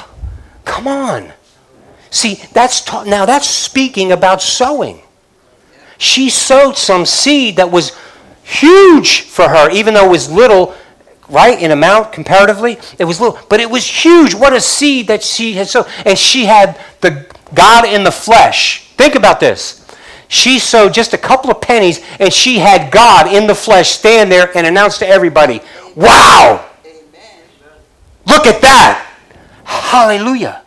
[0.64, 1.32] Come on.
[2.10, 5.00] See, that's ta- now that's speaking about sowing.
[5.98, 7.96] She sowed some seed that was
[8.42, 10.74] huge for her, even though it was little,
[11.28, 12.78] right, in amount comparatively.
[12.98, 14.34] It was little, but it was huge.
[14.34, 15.86] What a seed that she had sowed.
[16.04, 18.88] And she had the God in the flesh.
[18.96, 19.86] Think about this.
[20.28, 24.30] She sowed just a couple of pennies, and she had God in the flesh stand
[24.30, 25.60] there and announce to everybody,
[25.96, 26.64] Wow!
[26.84, 27.40] Amen.
[28.26, 29.06] Look at that!
[29.64, 30.62] Hallelujah.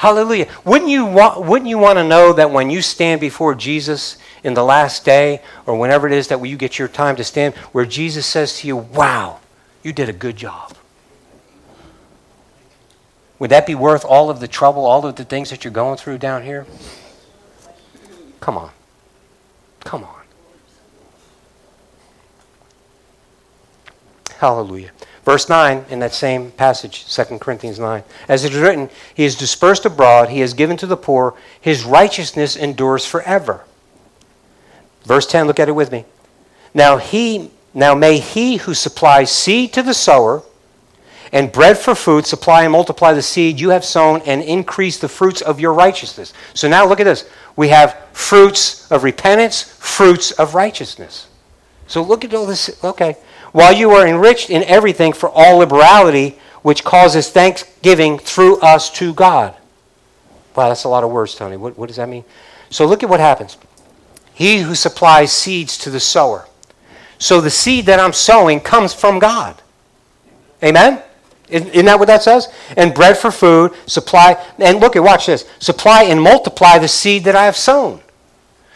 [0.00, 0.48] Hallelujah.
[0.64, 4.54] Wouldn't you want, wouldn't you want to know that when you stand before Jesus in
[4.54, 7.84] the last day or whenever it is that you get your time to stand, where
[7.84, 9.40] Jesus says to you, Wow,
[9.82, 10.74] you did a good job?
[13.38, 15.98] Would that be worth all of the trouble, all of the things that you're going
[15.98, 16.64] through down here?
[18.40, 18.70] Come on.
[19.80, 20.19] Come on.
[24.40, 24.90] Hallelujah.
[25.22, 28.02] Verse 9 in that same passage, 2 Corinthians 9.
[28.26, 31.84] As it is written, He is dispersed abroad, He has given to the poor, His
[31.84, 33.64] righteousness endures forever.
[35.04, 36.06] Verse 10, look at it with me.
[36.72, 40.42] Now he now may he who supplies seed to the sower
[41.32, 45.08] and bread for food supply and multiply the seed you have sown and increase the
[45.08, 46.32] fruits of your righteousness.
[46.54, 47.28] So now look at this.
[47.56, 51.28] We have fruits of repentance, fruits of righteousness.
[51.86, 52.82] So look at all this.
[52.82, 53.16] Okay
[53.52, 59.14] while you are enriched in everything for all liberality, which causes thanksgiving through us to
[59.14, 59.54] God.
[60.54, 61.56] Wow, that's a lot of words, Tony.
[61.56, 62.24] What, what does that mean?
[62.68, 63.56] So look at what happens.
[64.34, 66.46] He who supplies seeds to the sower.
[67.18, 69.60] So the seed that I'm sowing comes from God.
[70.62, 71.02] Amen?
[71.48, 72.48] Isn't that what that says?
[72.76, 75.48] And bread for food, supply, and look at, watch this.
[75.58, 78.00] Supply and multiply the seed that I have sown.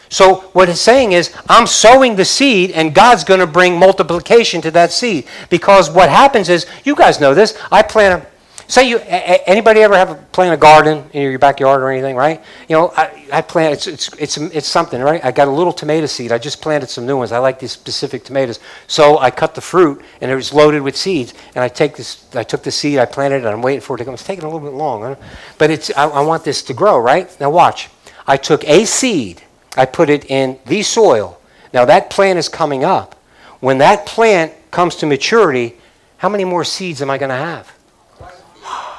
[0.09, 4.61] So what it's saying is, I'm sowing the seed, and God's going to bring multiplication
[4.61, 5.27] to that seed.
[5.49, 7.57] Because what happens is, you guys know this.
[7.71, 8.27] I plant a
[8.67, 12.43] Say you anybody ever have a, plant a garden in your backyard or anything, right?
[12.67, 15.23] You know, I, I plant it's, it's it's it's something, right?
[15.23, 16.31] I got a little tomato seed.
[16.31, 17.31] I just planted some new ones.
[17.31, 20.97] I like these specific tomatoes, so I cut the fruit and it was loaded with
[20.97, 21.35] seeds.
[21.53, 23.95] And I take this, I took the seed, I planted it, and I'm waiting for
[23.95, 24.15] it to come.
[24.15, 25.15] It's taking a little bit long,
[25.59, 27.29] but it's I, I want this to grow, right?
[27.39, 27.89] Now watch.
[28.25, 29.43] I took a seed
[29.75, 31.39] I put it in the soil.
[31.73, 33.15] Now that plant is coming up.
[33.59, 35.77] When that plant comes to maturity,
[36.17, 37.71] how many more seeds am I going to have?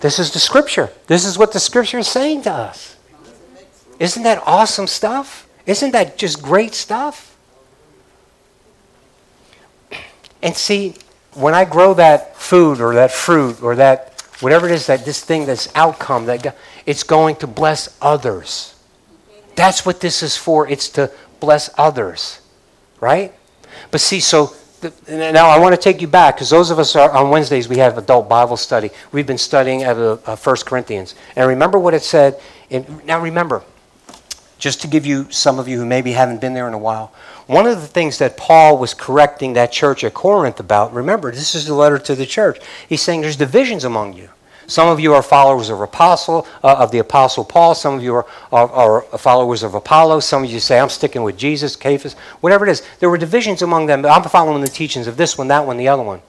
[0.00, 0.90] This is the scripture.
[1.06, 2.96] This is what the scripture is saying to us.
[3.98, 5.48] Isn't that awesome stuff?
[5.64, 7.36] Isn't that just great stuff?
[10.42, 10.96] And see,
[11.32, 14.13] when I grow that food or that fruit or that
[14.44, 16.54] whatever it is that this thing, this outcome that
[16.84, 18.74] it's going to bless others.
[19.56, 20.68] That's what this is for.
[20.68, 22.42] It's to bless others,
[23.00, 23.32] right?
[23.90, 24.54] But see, so
[25.08, 27.78] now I want to take you back because those of us are on Wednesdays we
[27.78, 28.90] have adult Bible study.
[29.12, 32.38] We've been studying at uh, uh, First Corinthians, and remember what it said.
[32.68, 33.62] In, now remember,
[34.58, 37.14] just to give you some of you who maybe haven't been there in a while,
[37.46, 40.92] one of the things that Paul was correcting that church at Corinth about.
[40.92, 42.58] Remember, this is the letter to the church.
[42.86, 44.28] He's saying there's divisions among you.
[44.66, 47.74] Some of you are followers of apostle uh, of the apostle Paul.
[47.74, 50.20] Some of you are, are, are, followers of Apollo.
[50.20, 53.62] Some of you say, "I'm sticking with Jesus, Cephas." Whatever it is, there were divisions
[53.62, 54.04] among them.
[54.06, 56.22] I'm following the teachings of this one, that one, the other one.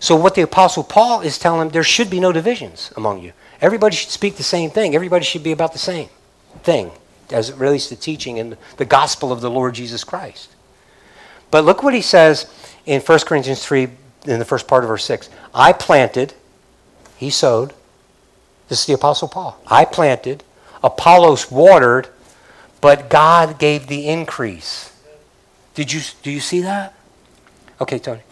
[0.00, 3.32] So what the apostle Paul is telling them, there should be no divisions among you.
[3.60, 4.94] Everybody should speak the same thing.
[4.94, 6.08] Everybody should be about the same
[6.62, 6.90] thing
[7.30, 10.50] as it relates to teaching and the gospel of the Lord Jesus Christ.
[11.50, 12.50] But look what he says
[12.86, 13.88] in 1 Corinthians 3
[14.26, 15.28] in the first part of verse 6.
[15.54, 16.34] I planted
[17.20, 17.74] he sowed.
[18.70, 19.60] This is the Apostle Paul.
[19.66, 20.42] I planted,
[20.82, 22.08] Apollos watered,
[22.80, 24.90] but God gave the increase.
[25.74, 26.94] Did you, do you see that?
[27.78, 28.22] Okay, Tony.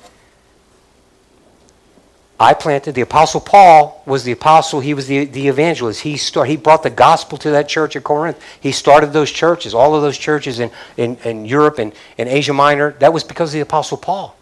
[2.40, 2.94] I planted.
[2.94, 4.80] The Apostle Paul was the apostle.
[4.80, 6.00] He was the, the evangelist.
[6.00, 8.42] He, start, he brought the gospel to that church at Corinth.
[8.58, 12.54] He started those churches, all of those churches in, in, in Europe and in Asia
[12.54, 12.92] Minor.
[13.00, 14.34] That was because of the Apostle Paul.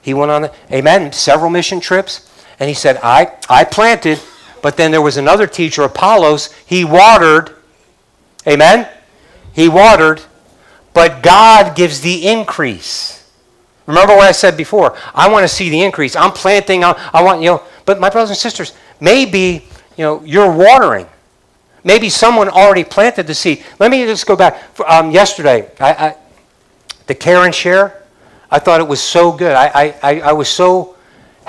[0.00, 2.29] He went on, amen, several mission trips.
[2.60, 4.20] And he said, I, I planted,
[4.62, 6.52] but then there was another teacher, Apollos.
[6.66, 7.56] He watered.
[8.46, 8.86] Amen?
[9.52, 10.20] He watered,
[10.92, 13.16] but God gives the increase.
[13.86, 14.96] Remember what I said before?
[15.14, 16.14] I want to see the increase.
[16.14, 16.84] I'm planting.
[16.84, 21.06] I, I want, you know, but my brothers and sisters, maybe, you know, you're watering.
[21.82, 23.64] Maybe someone already planted the seed.
[23.78, 24.62] Let me just go back.
[24.86, 26.16] Um, yesterday, I, I,
[27.06, 28.04] the care and share,
[28.50, 29.52] I thought it was so good.
[29.52, 30.96] I, I, I was so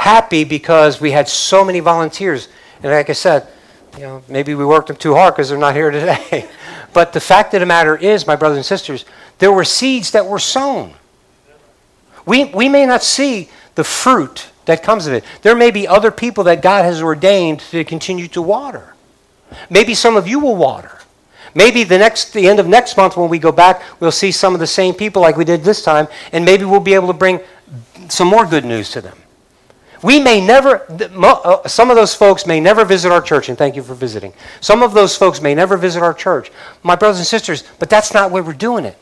[0.01, 2.47] happy because we had so many volunteers.
[2.81, 3.47] And like I said,
[3.93, 6.49] you know, maybe we worked them too hard because they're not here today.
[6.91, 9.05] but the fact of the matter is, my brothers and sisters,
[9.37, 10.95] there were seeds that were sown.
[12.25, 15.23] We, we may not see the fruit that comes of it.
[15.43, 18.95] There may be other people that God has ordained to continue to water.
[19.69, 20.97] Maybe some of you will water.
[21.53, 24.55] Maybe the next the end of next month when we go back, we'll see some
[24.55, 27.13] of the same people like we did this time, and maybe we'll be able to
[27.13, 27.39] bring
[28.07, 29.20] some more good news to them.
[30.01, 33.75] We may never, uh, some of those folks may never visit our church, and thank
[33.75, 34.33] you for visiting.
[34.59, 36.51] Some of those folks may never visit our church.
[36.81, 38.97] My brothers and sisters, but that's not why we're doing it.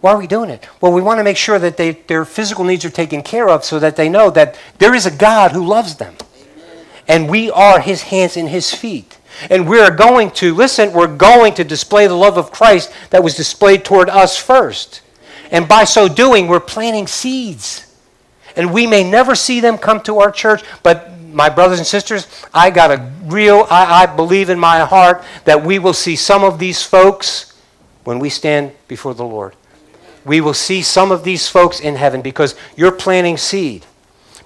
[0.00, 0.66] Why are we doing it?
[0.80, 3.64] Well, we want to make sure that they, their physical needs are taken care of
[3.64, 6.16] so that they know that there is a God who loves them.
[7.06, 9.18] And we are his hands and his feet.
[9.50, 13.36] And we're going to, listen, we're going to display the love of Christ that was
[13.36, 15.02] displayed toward us first.
[15.50, 17.89] And by so doing, we're planting seeds.
[18.56, 22.26] And we may never see them come to our church, but my brothers and sisters,
[22.52, 26.44] I got a real, I, I believe in my heart that we will see some
[26.44, 27.58] of these folks
[28.04, 29.54] when we stand before the Lord.
[30.24, 33.86] We will see some of these folks in heaven because you're planting seed.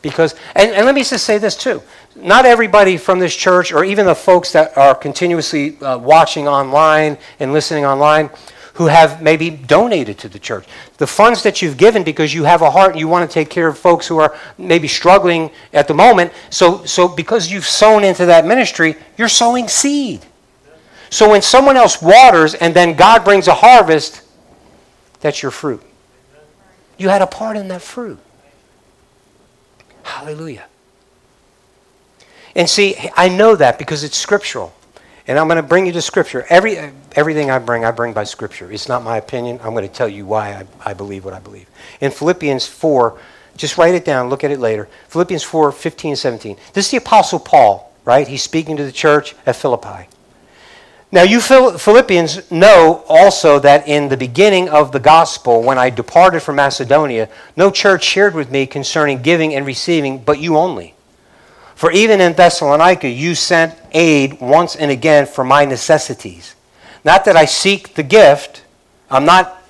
[0.03, 1.83] Because, and, and let me just say this too.
[2.15, 7.17] Not everybody from this church, or even the folks that are continuously uh, watching online
[7.41, 8.31] and listening online,
[8.75, 10.67] who have maybe donated to the church.
[10.99, 13.49] The funds that you've given because you have a heart and you want to take
[13.49, 16.33] care of folks who are maybe struggling at the moment.
[16.51, 20.25] So, so because you've sown into that ministry, you're sowing seed.
[21.09, 24.23] So when someone else waters and then God brings a harvest,
[25.21, 25.83] that's your fruit.
[26.99, 28.19] You had a part in that fruit.
[30.03, 30.65] Hallelujah.
[32.57, 34.75] And see, I know that because it's scriptural.
[35.27, 36.45] And I'm going to bring you to Scripture.
[36.51, 36.79] Every,
[37.17, 38.71] everything I bring, I bring by Scripture.
[38.71, 39.59] It's not my opinion.
[39.63, 41.69] I'm going to tell you why I, I believe what I believe.
[42.01, 43.19] In Philippians 4,
[43.57, 44.89] just write it down, look at it later.
[45.09, 46.57] Philippians 4, 15 and 17.
[46.75, 48.29] This is the Apostle Paul, right?
[48.29, 50.09] He's speaking to the church at Philippi.
[51.11, 56.41] Now, you Philippians know also that in the beginning of the gospel, when I departed
[56.41, 60.94] from Macedonia, no church shared with me concerning giving and receiving, but you only.
[61.75, 66.55] For even in Thessalonica you sent aid once and again for my necessities.
[67.05, 68.65] Not that I seek the gift.
[69.11, 69.63] I'm not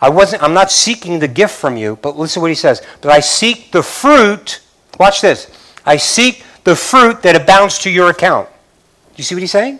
[0.00, 2.82] I wasn't I'm not seeking the gift from you, but listen to what he says.
[3.00, 4.60] But I seek the fruit.
[4.98, 5.50] Watch this.
[5.86, 8.48] I seek the fruit that abounds to your account.
[8.48, 9.78] Do you see what he's saying?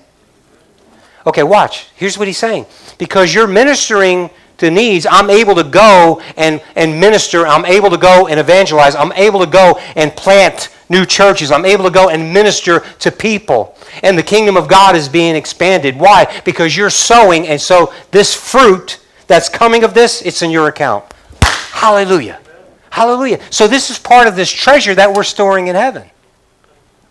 [1.26, 1.88] Okay, watch.
[1.94, 2.66] Here's what he's saying.
[2.98, 7.46] Because you're ministering to needs, I'm able to go and, and minister.
[7.46, 8.94] I'm able to go and evangelize.
[8.94, 11.50] I'm able to go and plant new churches.
[11.50, 13.76] I'm able to go and minister to people.
[14.04, 15.98] And the kingdom of God is being expanded.
[15.98, 16.40] Why?
[16.44, 21.04] Because you're sowing, and so this fruit that's coming of this, it's in your account.
[21.42, 22.38] Hallelujah.
[22.90, 23.40] Hallelujah.
[23.50, 26.08] So this is part of this treasure that we're storing in heaven.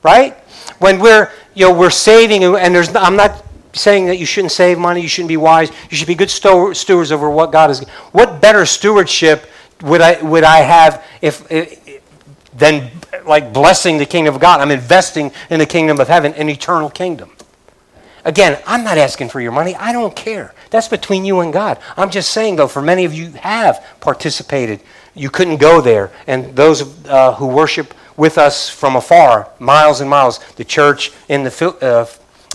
[0.03, 0.35] Right?
[0.79, 4.77] When we're, you know, we're saving, and there's, I'm not saying that you shouldn't save
[4.77, 7.87] money, you shouldn't be wise, you should be good stewards over what God has.
[8.11, 9.49] What better stewardship
[9.81, 11.80] would I, would I have if, if
[12.53, 12.91] than
[13.25, 14.59] like blessing the kingdom of God.
[14.59, 17.31] I'm investing in the kingdom of heaven, an eternal kingdom.
[18.23, 19.75] Again, I'm not asking for your money.
[19.75, 20.53] I don't care.
[20.69, 21.79] That's between you and God.
[21.97, 24.79] I'm just saying, though, for many of you have participated.
[25.15, 26.11] You couldn't go there.
[26.27, 31.43] And those uh, who worship with us from afar, miles and miles, the church in
[31.43, 32.05] the uh,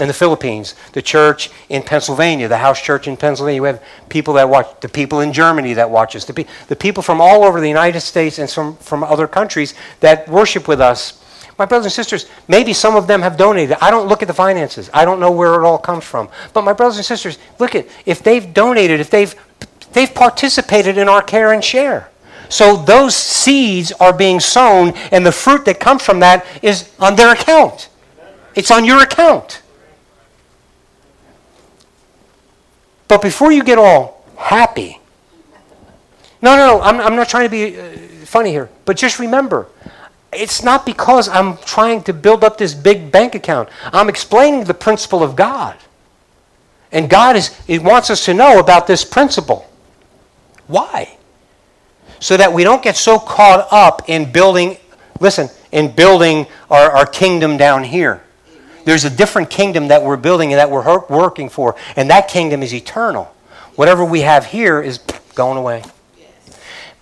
[0.00, 3.62] in the Philippines, the church in Pennsylvania, the house church in Pennsylvania.
[3.62, 6.76] We have people that watch, the people in Germany that watch us, the, pe- the
[6.76, 10.80] people from all over the United States and from, from other countries that worship with
[10.80, 11.22] us.
[11.58, 13.78] My brothers and sisters, maybe some of them have donated.
[13.80, 14.90] I don't look at the finances.
[14.92, 16.28] I don't know where it all comes from.
[16.52, 19.34] But my brothers and sisters, look at if they've donated, if they've
[19.92, 22.10] they've participated in our care and share.
[22.50, 27.16] So those seeds are being sown, and the fruit that comes from that is on
[27.16, 27.88] their account.
[28.54, 29.62] It's on your account.
[33.08, 35.00] But before you get all happy,
[36.42, 39.68] no, no, no, I'm, I'm not trying to be uh, funny here, but just remember,
[40.32, 43.68] it's not because I'm trying to build up this big bank account.
[43.84, 45.76] I'm explaining the principle of God.
[46.92, 49.68] And God is, He wants us to know about this principle.
[50.66, 51.16] Why?
[52.20, 54.78] So that we don't get so caught up in building,
[55.20, 58.22] listen, in building our, our kingdom down here.
[58.86, 62.62] There's a different kingdom that we're building and that we're working for, and that kingdom
[62.62, 63.24] is eternal.
[63.74, 64.98] Whatever we have here is
[65.34, 65.82] going away.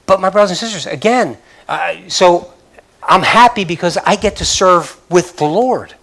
[0.06, 1.36] But my brothers and sisters, again,
[2.08, 2.54] so
[3.02, 5.94] I'm happy because I get to serve with the Lord.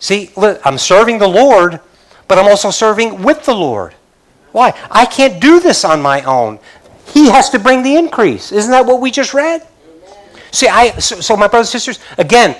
[0.00, 1.78] See, I'm serving the Lord,
[2.26, 3.94] but I'm also serving with the Lord.
[4.50, 4.74] Why?
[4.90, 6.58] I can't do this on my own.
[7.06, 8.50] He has to bring the increase.
[8.50, 9.64] Isn't that what we just read?
[10.50, 12.56] See, I so, so my brothers and sisters, again,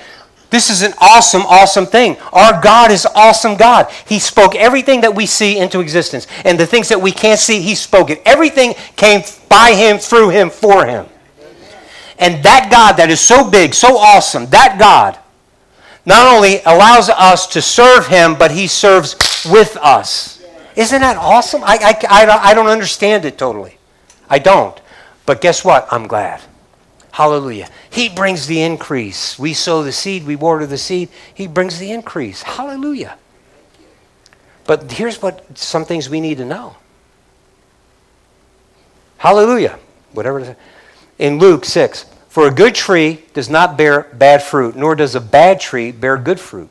[0.55, 2.17] this is an awesome, awesome thing.
[2.33, 3.91] Our God is awesome God.
[4.07, 6.29] He spoke everything that we see into existence.
[6.45, 8.23] And the things that we can't see, He spoke it.
[8.25, 11.07] Everything came by Him, through Him, for Him.
[12.19, 15.19] And that God that is so big, so awesome, that God
[16.07, 19.17] not only allows us to serve Him, but He serves
[19.51, 20.41] with us.
[20.77, 21.63] Isn't that awesome?
[21.65, 23.79] I, I, I, I don't understand it totally.
[24.29, 24.81] I don't.
[25.27, 25.89] But guess what?
[25.91, 26.43] I'm glad.
[27.15, 27.69] Hallelujah.
[27.91, 29.39] He brings the increase.
[29.39, 31.11] We sow the seed, we water the seed.
[31.33, 32.43] He brings the increase.
[32.43, 33.17] Hallelujah.
[34.65, 36.75] But here's what some things we need to know.
[39.19, 39.79] Hallelujah.
[40.13, 40.57] Whatever it is.
[41.21, 45.21] In Luke 6, For a good tree does not bear bad fruit, nor does a
[45.21, 46.69] bad tree bear good fruit.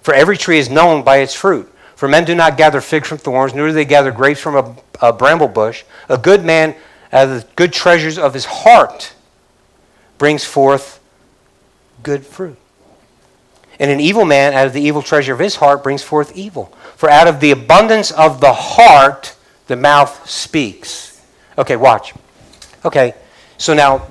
[0.00, 1.70] For every tree is known by its fruit.
[1.94, 5.08] For men do not gather figs from thorns, nor do they gather grapes from a,
[5.08, 5.84] a bramble bush.
[6.08, 6.74] A good man,
[7.12, 9.14] out of the good treasures of his heart,
[10.18, 11.00] brings forth
[12.02, 12.56] good fruit.
[13.78, 16.66] And an evil man, out of the evil treasure of his heart, brings forth evil.
[16.96, 19.34] For out of the abundance of the heart,
[19.66, 21.20] the mouth speaks.
[21.58, 22.14] Okay, watch.
[22.84, 23.14] Okay,
[23.58, 24.06] so now,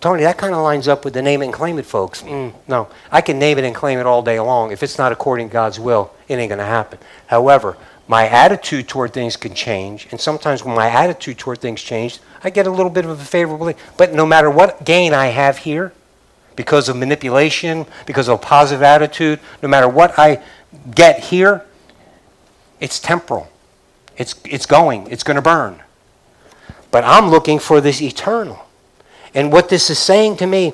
[0.00, 2.22] Tony, that kind of lines up with the name it and claim it, folks.
[2.22, 4.72] Mm, no, I can name it and claim it all day long.
[4.72, 6.98] If it's not according to God's will, it ain't going to happen.
[7.26, 7.76] However,
[8.10, 12.50] my attitude toward things can change, and sometimes when my attitude toward things changes, I
[12.50, 13.72] get a little bit of a favorable.
[13.96, 15.92] But no matter what gain I have here,
[16.56, 20.42] because of manipulation, because of a positive attitude, no matter what I
[20.92, 21.64] get here,
[22.80, 23.48] it's temporal.
[24.16, 25.80] It's, it's going, it's going to burn.
[26.90, 28.66] But I'm looking for this eternal.
[29.34, 30.72] And what this is saying to me,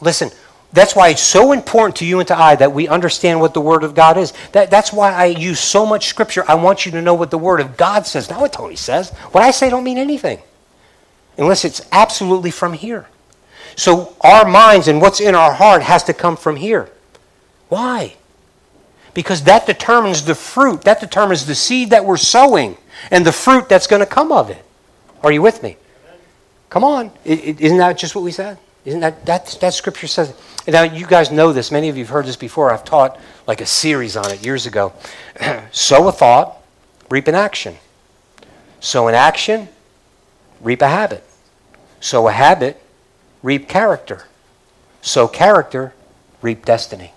[0.00, 0.30] listen,
[0.76, 3.60] that's why it's so important to you and to I that we understand what the
[3.60, 4.32] Word of God is.
[4.52, 6.44] That, that's why I use so much Scripture.
[6.46, 9.10] I want you to know what the Word of God says, not what Tony says.
[9.32, 10.40] What I say don't mean anything
[11.38, 13.06] unless it's absolutely from here.
[13.74, 16.90] So our minds and what's in our heart has to come from here.
[17.68, 18.16] Why?
[19.14, 22.76] Because that determines the fruit, that determines the seed that we're sowing
[23.10, 24.64] and the fruit that's going to come of it.
[25.22, 25.76] Are you with me?
[26.68, 27.12] Come on.
[27.24, 28.58] Isn't that just what we said?
[28.86, 30.34] Isn't that, that, that scripture says?
[30.66, 31.70] Now you guys know this.
[31.70, 32.72] Many of you have heard this before.
[32.72, 34.94] I've taught like a series on it years ago.
[35.70, 36.56] sow a thought,
[37.10, 37.76] reap an action.
[38.80, 39.68] Sow an action,
[40.60, 41.22] reap a habit.
[42.00, 42.80] Sow a habit,
[43.42, 44.26] reap character.
[45.02, 45.92] Sow character,
[46.40, 47.12] reap destiny.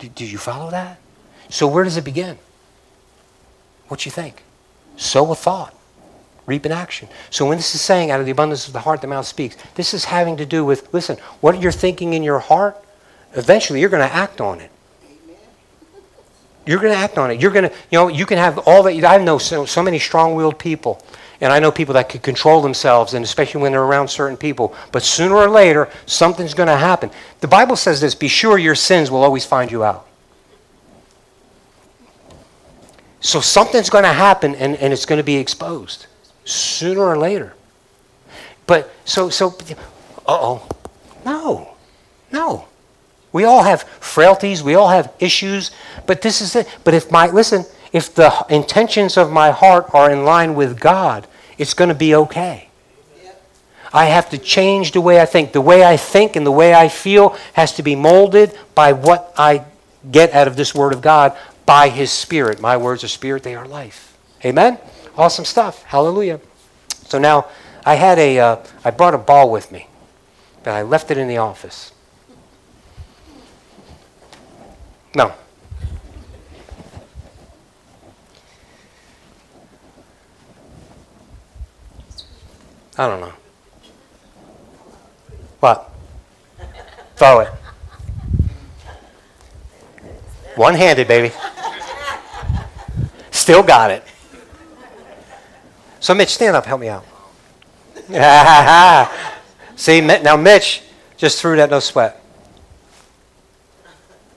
[0.00, 0.98] Do, do you follow that?
[1.48, 2.38] So where does it begin?
[3.88, 4.42] What you think?
[4.96, 5.74] sow a thought,
[6.46, 7.08] reap in action.
[7.30, 9.56] So when this is saying, out of the abundance of the heart, the mouth speaks,
[9.74, 12.82] this is having to do with, listen, what you're thinking in your heart,
[13.34, 14.70] eventually you're going to act on it.
[16.64, 17.40] You're going to act on it.
[17.40, 19.04] You're going to, you know, you can have all that.
[19.04, 21.00] I know so, so many strong willed people,
[21.40, 24.74] and I know people that can control themselves, and especially when they're around certain people.
[24.90, 27.10] But sooner or later, something's going to happen.
[27.40, 30.06] The Bible says this be sure your sins will always find you out.
[33.20, 36.06] So something's going to happen and, and it's going to be exposed
[36.46, 37.54] sooner or later.
[38.66, 39.48] But so, so,
[40.26, 40.68] uh oh.
[41.24, 41.74] No,
[42.32, 42.66] no.
[43.32, 45.70] We all have frailties, we all have issues,
[46.06, 46.66] but this is it.
[46.84, 51.26] But if my, listen, if the intentions of my heart are in line with God,
[51.58, 52.68] it's going to be okay.
[53.92, 55.52] I have to change the way I think.
[55.52, 59.32] The way I think and the way I feel has to be molded by what
[59.36, 59.64] I
[60.10, 62.60] get out of this Word of God by his spirit.
[62.60, 64.16] My words are spirit, they are life.
[64.44, 64.78] Amen?
[65.16, 65.82] Awesome stuff.
[65.84, 66.40] Hallelujah.
[67.06, 67.46] So now
[67.84, 69.88] I had a, uh, I brought a ball with me,
[70.62, 71.92] but I left it in the office.
[75.14, 75.32] No.
[82.98, 83.32] I don't know.
[85.60, 85.90] What?
[87.16, 87.48] Throw it.
[90.56, 91.34] One handed, baby.
[93.30, 94.02] Still got it.
[96.06, 96.66] So, Mitch, stand up.
[96.66, 97.04] Help me out.
[99.74, 100.84] See, now Mitch
[101.16, 102.22] just threw that no sweat.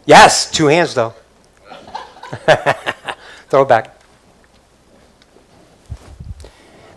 [0.03, 1.13] Yes, two hands though.
[3.49, 4.01] throw it back.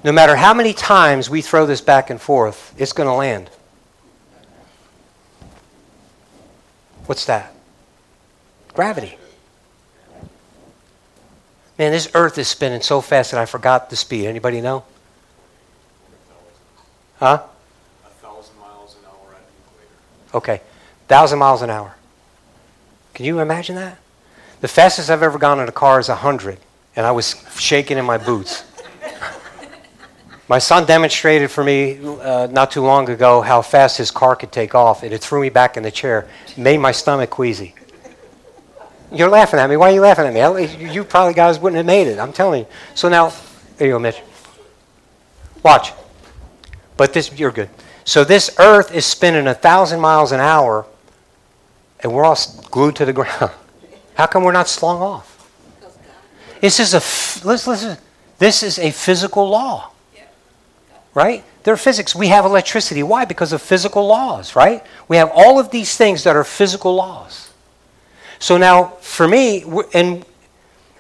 [0.05, 3.51] No matter how many times we throw this back and forth, it's going to land.
[7.05, 7.53] What's that?
[8.73, 9.18] Gravity.
[11.79, 14.27] Man, this earth is spinning so fast that I forgot the speed.
[14.27, 14.85] Anybody know?
[17.18, 17.43] Huh?
[18.05, 20.37] A thousand miles an hour at the equator.
[20.37, 20.61] Okay,
[21.09, 21.95] thousand miles an hour.
[23.14, 23.99] Can you imagine that?
[24.61, 26.59] The fastest I've ever gone in a car is hundred,
[26.95, 28.64] and I was shaking in my boots.
[30.49, 34.53] my son demonstrated for me uh, not too long ago how fast his car could
[34.53, 37.75] take off, and it threw me back in the chair, made my stomach queasy.
[39.12, 39.76] You're laughing at me.
[39.76, 40.90] Why are you laughing at me?
[40.92, 42.18] You probably guys wouldn't have made it.
[42.18, 42.66] I'm telling you.
[42.94, 43.32] So now,
[43.76, 44.20] there you go, Mitch.
[45.62, 45.92] Watch.
[46.96, 47.68] But this, you're good.
[48.04, 50.86] So this earth is spinning a thousand miles an hour,
[52.00, 52.38] and we're all
[52.70, 53.52] glued to the ground.
[54.14, 55.28] How come we're not slung off?
[56.60, 56.98] This is a
[57.46, 57.98] listen, listen.
[58.38, 59.90] This is a physical law,
[61.14, 61.44] right?
[61.64, 62.14] There are physics.
[62.14, 63.02] We have electricity.
[63.02, 63.24] Why?
[63.24, 64.84] Because of physical laws, right?
[65.08, 67.51] We have all of these things that are physical laws.
[68.43, 69.62] So now, for me,
[69.95, 70.26] and,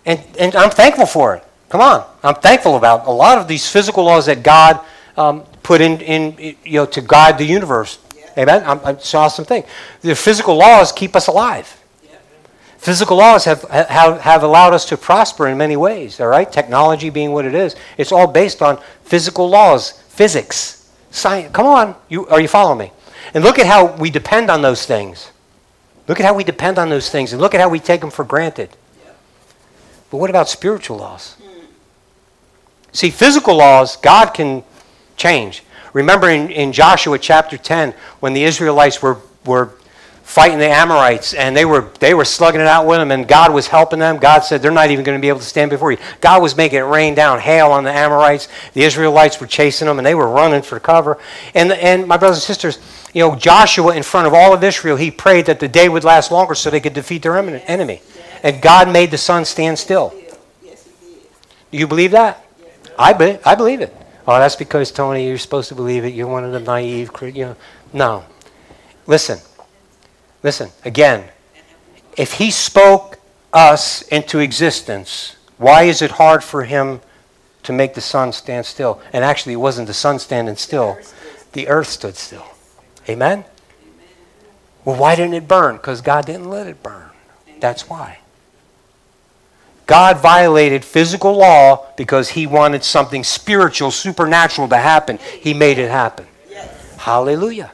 [0.06, 1.44] and, and I'm thankful for it.
[1.70, 2.06] Come on.
[2.22, 4.78] I'm thankful about a lot of these physical laws that God
[5.16, 7.98] um, put in, in, you know, to guide the universe.
[8.38, 8.62] Amen?
[8.64, 9.64] I'm, it's an awesome thing.
[10.02, 11.66] The physical laws keep us alive.
[12.78, 16.50] Physical laws have, have, have allowed us to prosper in many ways, all right?
[16.50, 17.74] Technology being what it is.
[17.98, 21.52] It's all based on physical laws, physics, science.
[21.52, 22.92] Come on, you, are you following me?
[23.34, 25.31] And look at how we depend on those things.
[26.12, 28.10] Look at how we depend on those things, and look at how we take them
[28.10, 28.68] for granted.
[30.10, 31.36] But what about spiritual laws?
[32.92, 34.62] See, physical laws, God can
[35.16, 35.62] change.
[35.94, 39.70] Remember in, in Joshua chapter 10, when the Israelites were, were
[40.22, 43.52] fighting the Amorites and they were, they were slugging it out with them, and God
[43.52, 44.18] was helping them.
[44.18, 45.98] God said, They're not even going to be able to stand before you.
[46.20, 48.48] God was making it rain down hail on the Amorites.
[48.72, 51.18] The Israelites were chasing them, and they were running for cover.
[51.54, 52.78] And, and my brothers and sisters,
[53.12, 56.04] you know, Joshua, in front of all of Israel, he prayed that the day would
[56.04, 58.00] last longer so they could defeat their enemy.
[58.42, 60.14] And God made the sun stand still.
[61.70, 62.44] Do you believe that?
[62.98, 63.94] I, be, I believe it.
[64.26, 66.14] Oh, that's because, Tony, you're supposed to believe it.
[66.14, 67.56] You're one of the naive, you know.
[67.92, 68.24] No.
[69.06, 69.38] Listen.
[70.42, 70.70] Listen.
[70.84, 71.28] Again,
[72.16, 73.18] if he spoke
[73.52, 77.00] us into existence, why is it hard for him
[77.62, 79.00] to make the sun stand still?
[79.12, 80.98] And actually, it wasn't the sun standing still,
[81.52, 82.46] the earth stood still.
[83.08, 83.44] Amen?
[84.84, 85.76] Well, why didn't it burn?
[85.76, 87.10] Because God didn't let it burn.
[87.60, 88.18] That's why.
[89.86, 95.18] God violated physical law because he wanted something spiritual, supernatural to happen.
[95.18, 96.26] He made it happen.
[96.98, 97.70] Hallelujah.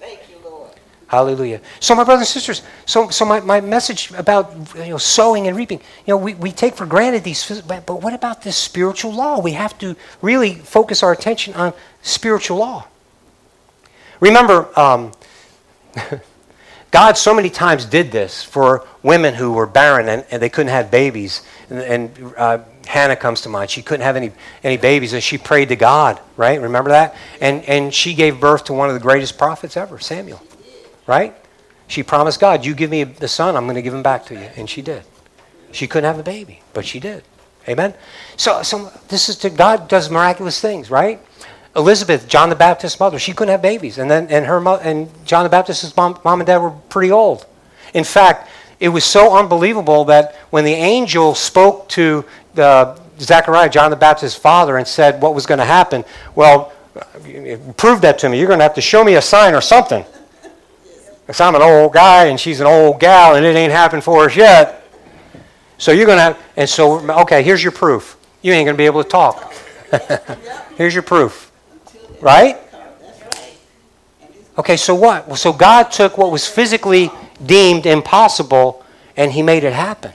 [1.08, 1.62] Hallelujah.
[1.80, 5.56] So, my brothers and sisters, so, so my, my message about you know, sowing and
[5.56, 9.40] reaping, you know, we, we take for granted these, but what about this spiritual law?
[9.40, 12.86] We have to really focus our attention on spiritual law.
[14.20, 15.12] Remember, um,
[16.90, 20.72] God so many times did this for women who were barren and, and they couldn't
[20.72, 21.42] have babies.
[21.70, 23.70] And, and uh, Hannah comes to mind.
[23.70, 24.32] She couldn't have any,
[24.64, 26.60] any babies, and she prayed to God, right?
[26.60, 27.14] Remember that?
[27.40, 30.42] And, and she gave birth to one of the greatest prophets ever, Samuel,
[31.08, 31.34] right?
[31.88, 34.34] She promised God, You give me the son, I'm going to give him back to
[34.34, 34.48] you.
[34.56, 35.02] And she did.
[35.72, 37.24] She couldn't have a baby, but she did.
[37.68, 37.94] Amen?
[38.36, 41.20] So, so this is to God does miraculous things, right?
[41.76, 43.98] Elizabeth, John the Baptist's mother, she couldn't have babies.
[43.98, 47.46] And then and her and John the Baptist's mom, mom and dad were pretty old.
[47.94, 48.48] In fact,
[48.80, 54.38] it was so unbelievable that when the angel spoke to the Zechariah, John the Baptist's
[54.38, 56.04] father, and said what was going to happen,
[56.34, 56.72] well,
[57.76, 58.38] prove that to me.
[58.38, 60.04] You're going to have to show me a sign or something.
[61.28, 64.24] Because I'm an old guy and she's an old gal and it ain't happened for
[64.24, 64.82] us yet.
[65.76, 68.16] So you're going to and so, okay, here's your proof.
[68.40, 69.52] You ain't going to be able to talk.
[70.78, 71.52] here's your proof.
[72.22, 72.56] Right?
[74.56, 75.26] Okay, so what?
[75.26, 77.10] Well, so God took what was physically
[77.44, 78.82] deemed impossible
[79.14, 80.14] and he made it happen.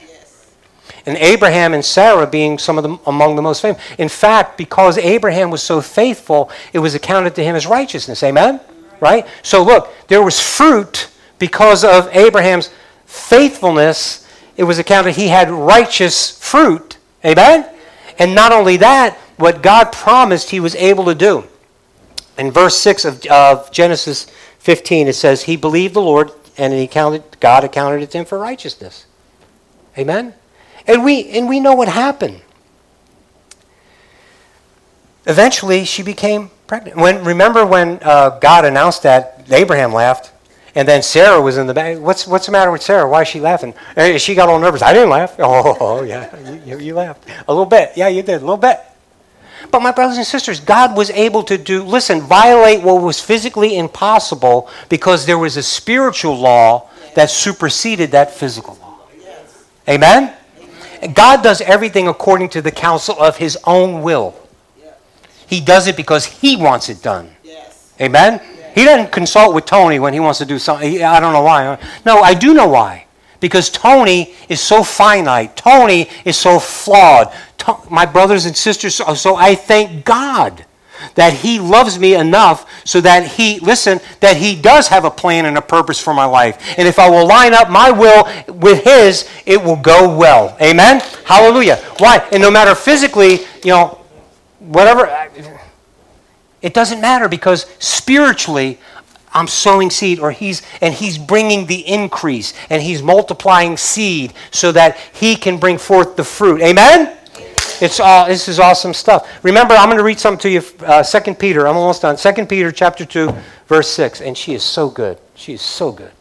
[1.06, 3.80] And Abraham and Sarah being some of the among the most famous.
[3.98, 8.20] In fact, because Abraham was so faithful, it was accounted to him as righteousness.
[8.24, 8.58] Amen?
[9.00, 9.26] Right?
[9.42, 12.70] So look, there was fruit because of Abraham's
[13.06, 14.28] faithfulness.
[14.56, 16.98] It was accounted he had righteous fruit.
[17.24, 17.68] Amen?
[18.18, 21.44] And not only that, what God promised he was able to do.
[22.38, 24.26] In verse 6 of, of Genesis
[24.58, 28.24] 15, it says, He believed the Lord, and he counted, God accounted it to him
[28.24, 29.06] for righteousness.
[29.98, 30.34] Amen?
[30.86, 32.40] And we, and we know what happened.
[35.26, 36.96] Eventually, she became pregnant.
[36.96, 40.32] When, remember when uh, God announced that, Abraham laughed,
[40.74, 41.98] and then Sarah was in the back.
[41.98, 43.08] What's, what's the matter with Sarah?
[43.08, 43.74] Why is she laughing?
[44.18, 44.82] She got all nervous.
[44.82, 45.36] I didn't laugh.
[45.38, 47.28] Oh, yeah, you, you laughed.
[47.46, 47.92] A little bit.
[47.96, 48.36] Yeah, you did.
[48.36, 48.80] A little bit.
[49.70, 53.78] But my brothers and sisters, God was able to do, listen, violate what was physically
[53.78, 58.98] impossible because there was a spiritual law that superseded that physical law.
[59.88, 60.34] Amen?
[61.12, 64.34] God does everything according to the counsel of his own will.
[65.46, 67.30] He does it because he wants it done.
[67.42, 67.92] Yes.
[68.00, 68.40] Amen?
[68.74, 71.02] He doesn't consult with Tony when he wants to do something.
[71.02, 71.78] I don't know why.
[72.04, 73.06] No, I do know why.
[73.40, 75.56] Because Tony is so finite.
[75.56, 77.32] Tony is so flawed
[77.90, 78.96] my brothers and sisters.
[78.96, 80.64] So I thank God
[81.14, 85.46] that He loves me enough so that He, listen, that He does have a plan
[85.46, 86.78] and a purpose for my life.
[86.78, 90.56] And if I will line up my will with His, it will go well.
[90.60, 91.00] Amen?
[91.24, 91.76] Hallelujah.
[91.98, 92.26] Why?
[92.32, 94.03] And no matter physically, you know,
[94.66, 95.28] whatever,
[96.62, 98.78] it doesn't matter because spiritually,
[99.32, 104.70] I'm sowing seed, or he's and he's bringing the increase, and he's multiplying seed so
[104.72, 106.62] that he can bring forth the fruit.
[106.62, 107.16] Amen.
[107.80, 109.28] It's all, this is awesome stuff.
[109.42, 111.66] Remember, I'm going to read something to you, uh, Peter.
[111.66, 112.16] I'm almost done.
[112.16, 113.34] Second Peter chapter 2,
[113.66, 114.20] verse 6.
[114.20, 115.18] And she is so good.
[115.34, 116.12] She is so good.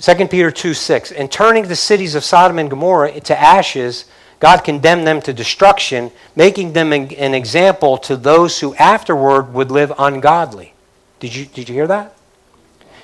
[0.00, 1.12] 2 Peter 2, 6.
[1.12, 4.06] And turning the cities of Sodom and Gomorrah to ashes,
[4.42, 9.92] God condemned them to destruction, making them an example to those who afterward would live
[9.96, 10.74] ungodly.
[11.20, 12.16] Did you, did you hear that?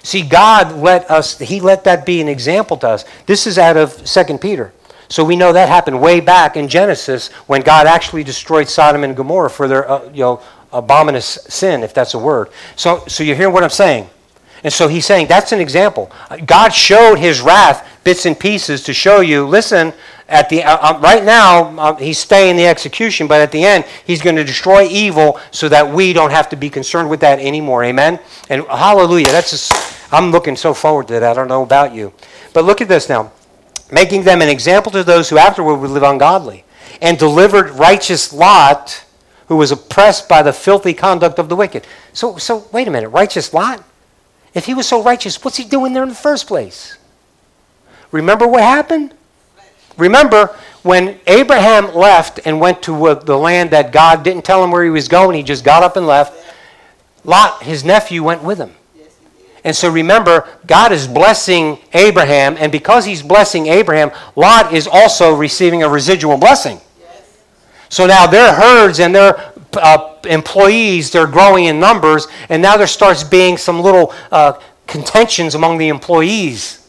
[0.03, 3.05] See, God let us, He let that be an example to us.
[3.27, 4.73] This is out of 2 Peter.
[5.09, 9.17] So we know that happened way back in Genesis when God actually destroyed Sodom and
[9.17, 12.49] Gomorrah for their uh, you know, abominous sin, if that's a word.
[12.75, 14.11] So, so you hear what I'm saying?
[14.65, 16.11] And so he's saying that's an example.
[16.45, 19.93] God showed his wrath bits and pieces to show you, listen,
[20.29, 23.85] at the uh, uh, right now uh, he's staying the execution, but at the end
[24.05, 27.39] he's going to destroy evil so that we don't have to be concerned with that
[27.39, 27.85] anymore.
[27.85, 28.21] Amen.
[28.51, 29.29] And hallelujah.
[29.29, 31.23] That's just, I'm looking so forward to that.
[31.23, 32.13] I don't know about you,
[32.53, 33.33] but look at this now,
[33.91, 36.65] making them an example to those who afterward would live ungodly,
[37.01, 39.05] and delivered righteous Lot,
[39.47, 41.87] who was oppressed by the filthy conduct of the wicked.
[42.13, 43.83] So, so wait a minute, righteous Lot.
[44.53, 46.99] If he was so righteous, what's he doing there in the first place?
[48.11, 49.15] Remember what happened?
[49.99, 54.85] Remember, when Abraham left and went to the land that God didn't tell him where
[54.85, 56.33] he was going, he just got up and left.
[57.25, 58.75] Lot, his nephew, went with him.
[59.65, 65.35] And so remember, God is blessing Abraham, and because he's blessing Abraham, Lot is also
[65.35, 66.81] receiving a residual blessing.
[67.89, 72.87] So now their herds and their uh, employees, they're growing in numbers, and now there
[72.87, 74.53] starts being some little uh,
[74.87, 76.89] contentions among the employees.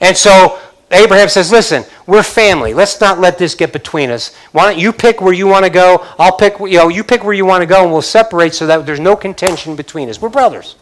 [0.00, 0.58] And so
[0.94, 2.74] Abraham says, Listen, we're family.
[2.74, 4.34] Let's not let this get between us.
[4.52, 6.06] Why don't you pick where you want to go?
[6.18, 8.66] I'll pick, you know, you pick where you want to go, and we'll separate so
[8.66, 10.20] that there's no contention between us.
[10.20, 10.76] We're brothers.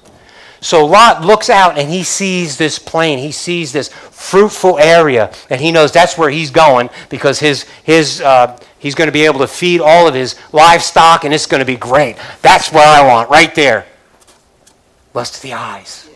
[0.62, 3.18] So Lot looks out and he sees this plain.
[3.18, 8.20] He sees this fruitful area, and he knows that's where he's going because his, his,
[8.20, 11.58] uh, he's going to be able to feed all of his livestock, and it's going
[11.58, 12.16] to be great.
[12.42, 13.86] That's where I want, right there.
[15.14, 16.08] Lust of the eyes.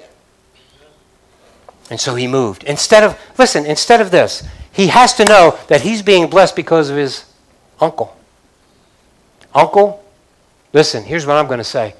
[1.91, 2.64] And so he moved.
[2.64, 6.91] Instead of, listen, instead of this, he has to know that he's being blessed because
[6.91, 7.24] of his
[7.80, 8.16] uncle.
[9.55, 10.05] Uncle,
[10.72, 11.95] listen, here's what I'm going to say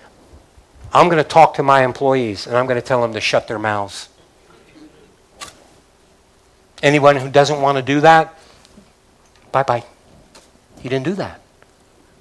[0.93, 3.49] I'm going to talk to my employees and I'm going to tell them to shut
[3.49, 4.09] their mouths.
[6.83, 8.39] Anyone who doesn't want to do that,
[9.53, 9.85] bye bye.
[10.81, 11.41] He didn't do that.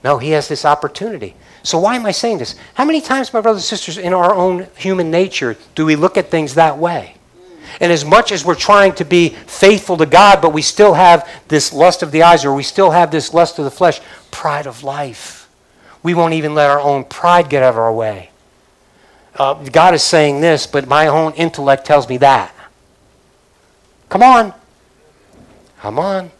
[0.03, 1.35] No, he has this opportunity.
[1.63, 2.55] So, why am I saying this?
[2.75, 6.15] How many times, my brothers and sisters, in our own human nature, do we look
[6.15, 7.15] at things that way?
[7.79, 11.29] And as much as we're trying to be faithful to God, but we still have
[11.47, 13.99] this lust of the eyes or we still have this lust of the flesh,
[14.31, 15.49] pride of life.
[16.03, 18.31] We won't even let our own pride get out of our way.
[19.35, 22.53] Uh, God is saying this, but my own intellect tells me that.
[24.09, 24.53] Come on.
[25.79, 26.31] Come on.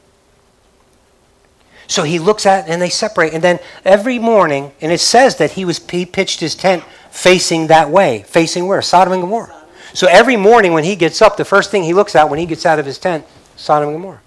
[1.88, 3.34] So he looks at and they separate.
[3.34, 7.67] And then every morning, and it says that he was he pitched his tent facing
[7.67, 8.23] that way.
[8.28, 8.82] Facing where?
[8.82, 9.64] Sodom and Gomorrah.
[9.95, 12.45] So every morning when he gets up, the first thing he looks at when he
[12.45, 13.25] gets out of his tent,
[13.55, 14.21] Sodom and Gomorrah.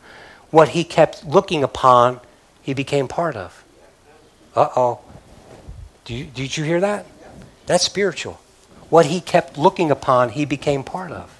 [0.51, 2.21] What he kept looking upon,
[2.63, 3.63] he became part of.
[4.57, 5.01] Uh oh.
[6.07, 7.05] Did you hear that?
[7.67, 8.41] That's spiritual.
[8.89, 11.39] What he kept looking upon, he became part of.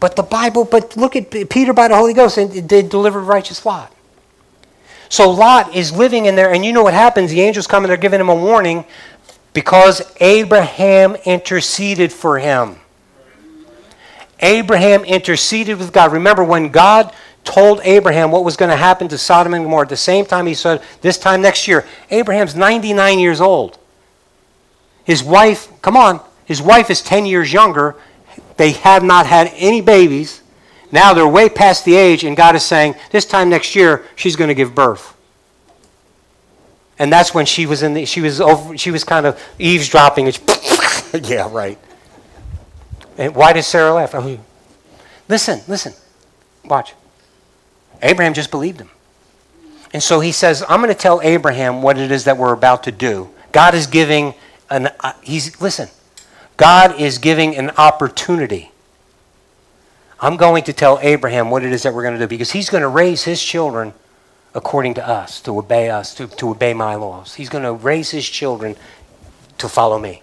[0.00, 3.66] But the Bible, but look at Peter by the Holy Ghost, and they delivered righteous
[3.66, 3.92] Lot.
[5.10, 7.30] So Lot is living in there, and you know what happens?
[7.30, 8.86] The angels come and they're giving him a warning
[9.52, 12.76] because Abraham interceded for him.
[14.40, 16.12] Abraham interceded with God.
[16.12, 19.88] Remember when God told Abraham what was going to happen to Sodom and Gomorrah, at
[19.88, 23.78] the same time he said, This time next year, Abraham's 99 years old.
[25.04, 27.96] His wife, come on, his wife is 10 years younger.
[28.56, 30.42] They have not had any babies.
[30.90, 34.36] Now they're way past the age, and God is saying, This time next year, she's
[34.36, 35.16] going to give birth.
[37.02, 40.26] And that's when she was in the, she was over, she was kind of eavesdropping.
[41.24, 41.76] yeah, right.
[43.18, 44.14] And why does Sarah laugh?
[44.14, 44.38] Mean,
[45.28, 45.94] listen, listen,
[46.64, 46.94] watch.
[48.02, 48.88] Abraham just believed him.
[49.92, 52.84] And so he says, I'm going to tell Abraham what it is that we're about
[52.84, 53.30] to do.
[53.50, 54.34] God is giving
[54.70, 55.88] an, uh, he's, listen,
[56.56, 58.70] God is giving an opportunity.
[60.20, 62.70] I'm going to tell Abraham what it is that we're going to do because he's
[62.70, 63.92] going to raise his children
[64.54, 67.34] according to us, to obey us, to, to obey my laws.
[67.34, 68.76] He's going to raise his children
[69.58, 70.22] to follow me.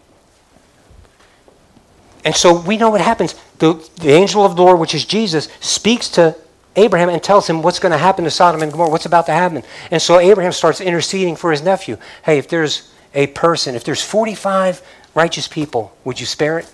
[2.25, 3.35] And so we know what happens.
[3.59, 6.35] The, the angel of the Lord, which is Jesus, speaks to
[6.75, 9.31] Abraham and tells him what's going to happen to Sodom and Gomorrah, what's about to
[9.31, 9.63] happen.
[9.89, 11.97] And so Abraham starts interceding for his nephew.
[12.23, 14.81] Hey, if there's a person, if there's 45
[15.15, 16.71] righteous people, would you spare it?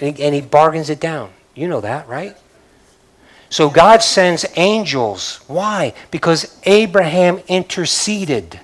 [0.00, 1.32] And he, and he bargains it down.
[1.54, 2.36] You know that, right?
[3.48, 5.40] So God sends angels.
[5.46, 5.94] Why?
[6.10, 8.60] Because Abraham interceded.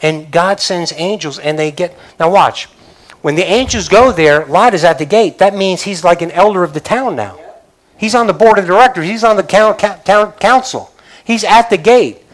[0.00, 1.96] And God sends angels, and they get.
[2.18, 2.66] Now, watch.
[3.20, 5.38] When the angels go there, Lot is at the gate.
[5.38, 7.38] That means he's like an elder of the town now.
[7.96, 9.06] He's on the board of directors.
[9.06, 10.92] He's on the town, council.
[11.24, 12.24] He's at the gate.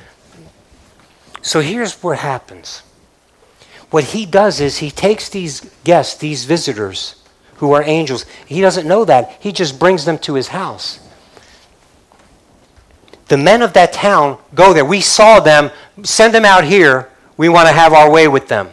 [1.42, 2.82] So here's what happens.
[3.90, 7.17] What he does is he takes these guests, these visitors,
[7.58, 8.24] who are angels.
[8.46, 9.36] He doesn't know that.
[9.40, 11.00] He just brings them to his house.
[13.28, 14.84] The men of that town go there.
[14.84, 15.70] We saw them.
[16.02, 17.10] Send them out here.
[17.36, 18.70] We want to have our way with them.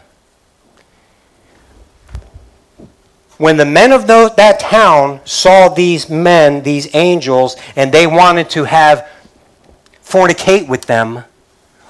[3.38, 8.64] When the men of that town saw these men, these angels, and they wanted to
[8.64, 9.10] have
[10.02, 11.26] fornicate with them,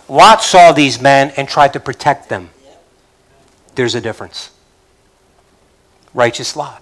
[0.10, 2.50] Lot saw these men and tried to protect them.
[3.76, 4.52] There's a difference.
[6.14, 6.82] Righteous Lot.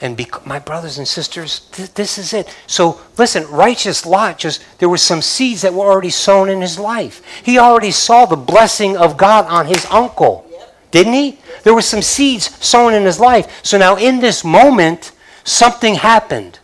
[0.00, 2.54] And bec- my brothers and sisters, th- this is it.
[2.66, 6.78] So listen, righteous Lot just, there were some seeds that were already sown in his
[6.78, 7.22] life.
[7.42, 10.76] He already saw the blessing of God on his uncle, yep.
[10.90, 11.38] didn't he?
[11.62, 13.64] There were some seeds sown in his life.
[13.64, 15.12] So now in this moment,
[15.44, 16.58] something happened.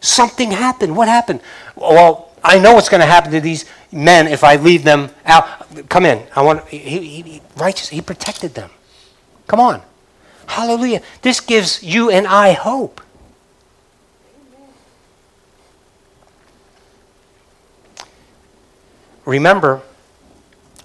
[0.00, 0.96] Something happened.
[0.96, 1.40] What happened?
[1.74, 5.88] Well, I know what's going to happen to these men if I leave them out.
[5.88, 6.26] Come in.
[6.34, 7.88] I want he, he, he righteous.
[7.88, 8.70] He protected them.
[9.46, 9.82] Come on.
[10.50, 11.00] Hallelujah.
[11.22, 13.00] This gives you and I hope.
[19.24, 19.80] Remember,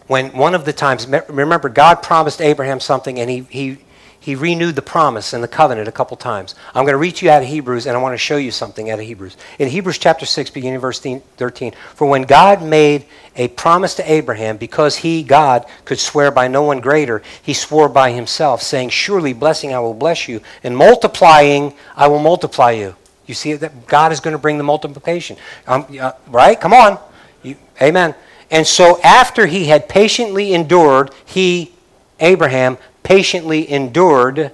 [0.05, 3.77] when one of the times, remember, God promised Abraham something and he, he,
[4.25, 6.55] he renewed the promise and the covenant a couple times.
[6.73, 8.89] I'm going to read you out of Hebrews and I want to show you something
[8.89, 9.37] out of Hebrews.
[9.59, 13.05] In Hebrews chapter 6, beginning verse 13, for when God made
[13.35, 17.87] a promise to Abraham, because he, God, could swear by no one greater, he swore
[17.87, 22.95] by himself, saying, Surely blessing I will bless you, and multiplying I will multiply you.
[23.27, 25.37] You see that God is going to bring the multiplication.
[25.67, 26.59] Um, uh, right?
[26.59, 26.97] Come on.
[27.43, 28.15] You, amen.
[28.49, 31.73] And so after he had patiently endured, he,
[32.19, 34.51] Abraham, patiently endured,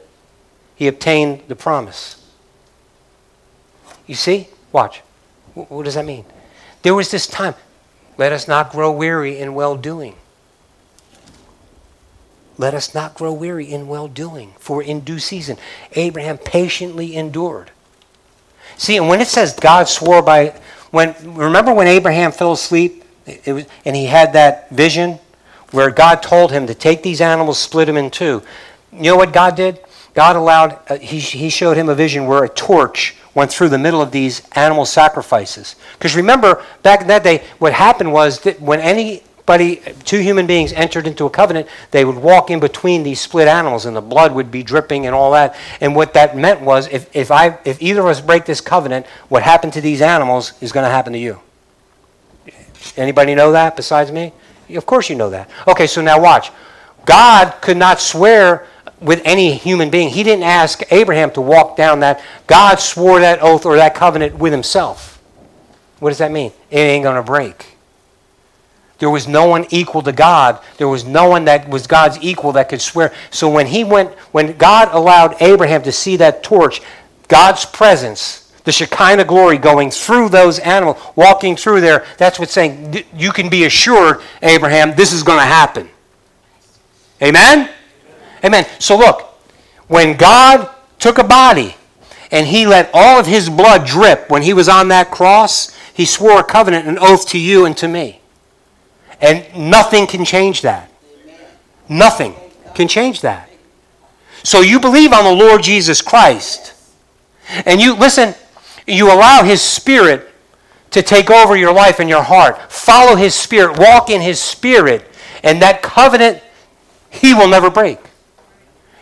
[0.75, 2.21] he obtained the promise.
[4.05, 4.49] You see?
[4.73, 4.99] Watch.
[5.53, 6.25] What does that mean?
[6.81, 7.55] There was this time.
[8.17, 10.15] Let us not grow weary in well doing.
[12.57, 15.57] Let us not grow weary in well doing, for in due season
[15.93, 17.71] Abraham patiently endured.
[18.77, 20.59] See, and when it says God swore by,
[20.91, 25.19] when remember when Abraham fell asleep, it was, and he had that vision
[25.71, 28.43] where God told him to take these animals, split them in two.
[28.93, 29.79] You know what God did?
[30.13, 33.77] God allowed, uh, he, he showed him a vision where a torch went through the
[33.77, 35.75] middle of these animal sacrifices.
[35.93, 40.73] Because remember, back in that day, what happened was that when anybody, two human beings
[40.73, 44.35] entered into a covenant, they would walk in between these split animals and the blood
[44.35, 45.55] would be dripping and all that.
[45.79, 49.05] And what that meant was if, if, I, if either of us break this covenant,
[49.29, 51.39] what happened to these animals is going to happen to you.
[52.97, 54.33] Anybody know that besides me?
[54.69, 55.49] Of course you know that.
[55.67, 56.51] Okay, so now watch.
[57.05, 58.67] God could not swear
[58.99, 60.09] with any human being.
[60.09, 62.21] He didn't ask Abraham to walk down that.
[62.47, 65.21] God swore that oath or that covenant with himself.
[65.99, 66.51] What does that mean?
[66.69, 67.77] It ain't going to break.
[68.99, 70.59] There was no one equal to God.
[70.77, 73.11] There was no one that was God's equal that could swear.
[73.31, 76.81] So when he went, when God allowed Abraham to see that torch,
[77.27, 83.03] God's presence, the Shekinah glory going through those animals, walking through there, that's what's saying,
[83.15, 85.89] you can be assured, Abraham, this is going to happen.
[87.21, 87.69] Amen?
[88.43, 88.65] Amen.
[88.79, 89.21] So look,
[89.87, 91.75] when God took a body
[92.31, 96.05] and he let all of his blood drip when he was on that cross, he
[96.05, 98.21] swore a covenant, an oath to you and to me.
[99.19, 100.91] And nothing can change that.
[101.89, 102.35] Nothing
[102.73, 103.49] can change that.
[104.43, 106.73] So you believe on the Lord Jesus Christ.
[107.65, 108.33] And you, listen,
[108.91, 110.27] you allow his spirit
[110.91, 112.71] to take over your life and your heart.
[112.71, 115.05] Follow his spirit, walk in his spirit,
[115.43, 116.41] and that covenant
[117.09, 117.99] he will never break.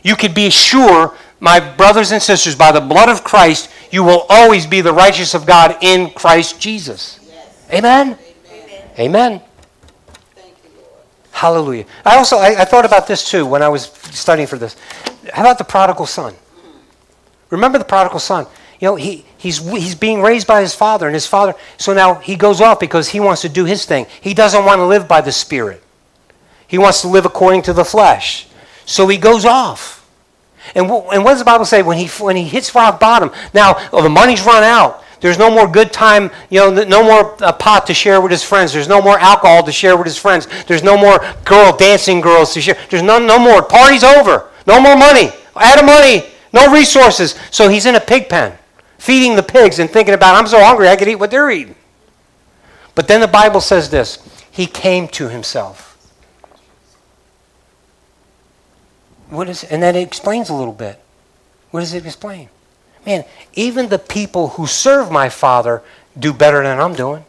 [0.03, 4.25] You could be sure, my brothers and sisters, by the blood of Christ, you will
[4.29, 7.19] always be the righteous of God in Christ Jesus.
[7.27, 7.67] Yes.
[7.73, 8.17] Amen?
[8.51, 8.89] Amen.
[8.99, 9.41] Amen.
[11.31, 11.85] Hallelujah.
[12.05, 14.75] I also I, I, thought about this too when I was studying for this.
[15.31, 16.33] How about the prodigal son?
[17.49, 18.45] Remember the prodigal son?
[18.81, 22.15] You know, he, he's, he's being raised by his father, and his father, so now
[22.15, 24.05] he goes off because he wants to do his thing.
[24.21, 25.81] He doesn't want to live by the Spirit,
[26.67, 28.47] he wants to live according to the flesh.
[28.85, 29.99] So he goes off.
[30.75, 33.31] And, and what does the Bible say when he, when he hits rock bottom?
[33.53, 35.03] Now, oh, the money's run out.
[35.21, 38.43] There's no more good time, you know, no more uh, pot to share with his
[38.43, 38.71] friends.
[38.71, 40.47] There's no more alcohol to share with his friends.
[40.65, 42.77] There's no more girl dancing girls to share.
[42.89, 43.61] There's no, no more.
[43.61, 44.49] Party's over.
[44.65, 45.29] No more money.
[45.55, 46.25] Out of money.
[46.53, 47.35] No resources.
[47.51, 48.57] So he's in a pig pen,
[48.99, 51.75] feeding the pigs and thinking about, I'm so hungry I could eat what they're eating.
[52.93, 54.19] But then the Bible says this
[54.51, 55.87] He came to himself.
[59.29, 60.99] What is, and then it explains a little bit.
[61.71, 62.49] What does it explain?
[63.05, 63.23] Man,
[63.53, 65.81] even the people who serve my Father
[66.17, 67.23] do better than I'm doing.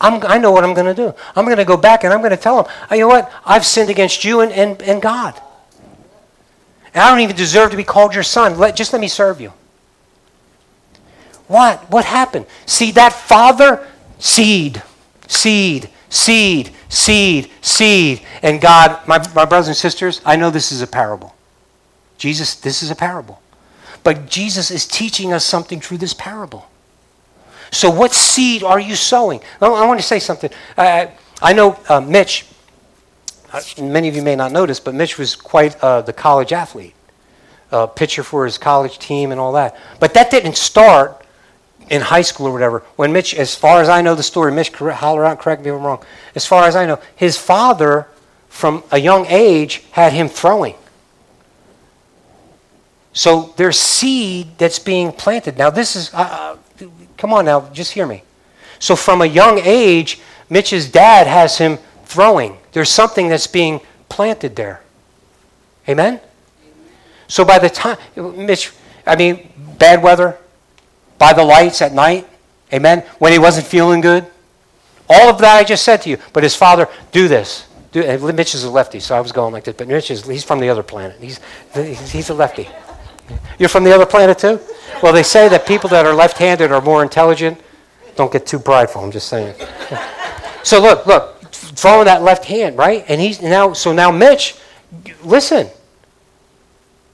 [0.00, 1.14] I'm, I know what I'm going to do.
[1.36, 3.30] I'm going to go back and I'm going to tell them, oh, you know what?
[3.44, 5.40] I've sinned against you and, and, and God.
[6.94, 8.58] And I don't even deserve to be called your son.
[8.58, 9.52] Let, just let me serve you.
[11.48, 11.90] What?
[11.90, 12.46] What happened?
[12.66, 13.86] See, that father,
[14.18, 14.82] seed,
[15.28, 18.22] seed, seed, seed, seed.
[18.42, 21.34] And God, my, my brothers and sisters, I know this is a parable.
[22.18, 23.40] Jesus, this is a parable.
[24.02, 26.68] But Jesus is teaching us something through this parable.
[27.72, 29.40] So, what seed are you sowing?
[29.60, 30.50] I, I want to say something.
[30.78, 31.10] I,
[31.42, 32.46] I know uh, Mitch,
[33.52, 36.94] uh, many of you may not notice, but Mitch was quite uh, the college athlete,
[37.72, 39.76] uh, pitcher for his college team and all that.
[39.98, 41.25] But that didn't start
[41.90, 42.80] in high school or whatever.
[42.96, 45.76] When Mitch, as far as I know the story, Mitch, holler out, correct me if
[45.76, 46.04] I'm wrong.
[46.34, 48.06] As far as I know, his father,
[48.48, 50.74] from a young age, had him throwing.
[53.12, 55.56] So there's seed that's being planted.
[55.56, 56.56] Now, this is, uh,
[57.16, 58.22] come on now, just hear me.
[58.78, 60.20] So from a young age,
[60.50, 62.58] Mitch's dad has him throwing.
[62.72, 64.82] There's something that's being planted there.
[65.88, 66.20] Amen?
[67.28, 68.72] So by the time, Mitch,
[69.06, 70.38] I mean, bad weather,
[71.18, 72.28] by the lights at night,
[72.72, 74.26] amen, when he wasn't feeling good.
[75.08, 76.18] All of that I just said to you.
[76.32, 77.66] But his father, do this.
[77.92, 79.74] Do, Mitch is a lefty, so I was going like this.
[79.76, 81.20] But Mitch is, he's from the other planet.
[81.20, 81.40] He's,
[82.10, 82.68] he's a lefty.
[83.58, 84.60] You're from the other planet too?
[85.02, 87.60] Well, they say that people that are left handed are more intelligent.
[88.14, 89.54] Don't get too prideful, I'm just saying.
[90.62, 93.04] so look, look, throwing that left hand, right?
[93.08, 94.56] And he's now, so now Mitch,
[95.22, 95.68] listen.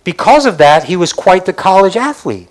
[0.04, 2.48] Because of that, he was quite the college athlete.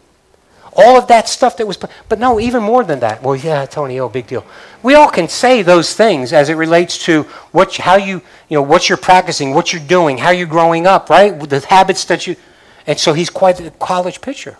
[0.74, 3.22] All of that stuff that was, but no, even more than that.
[3.22, 4.46] Well, yeah, Tony, oh, big deal.
[4.82, 8.62] We all can say those things as it relates to what, how you, you know,
[8.62, 11.38] what you're practicing, what you're doing, how you're growing up, right?
[11.38, 12.38] The habits that you,
[12.88, 14.58] and so he's quite a college pitcher.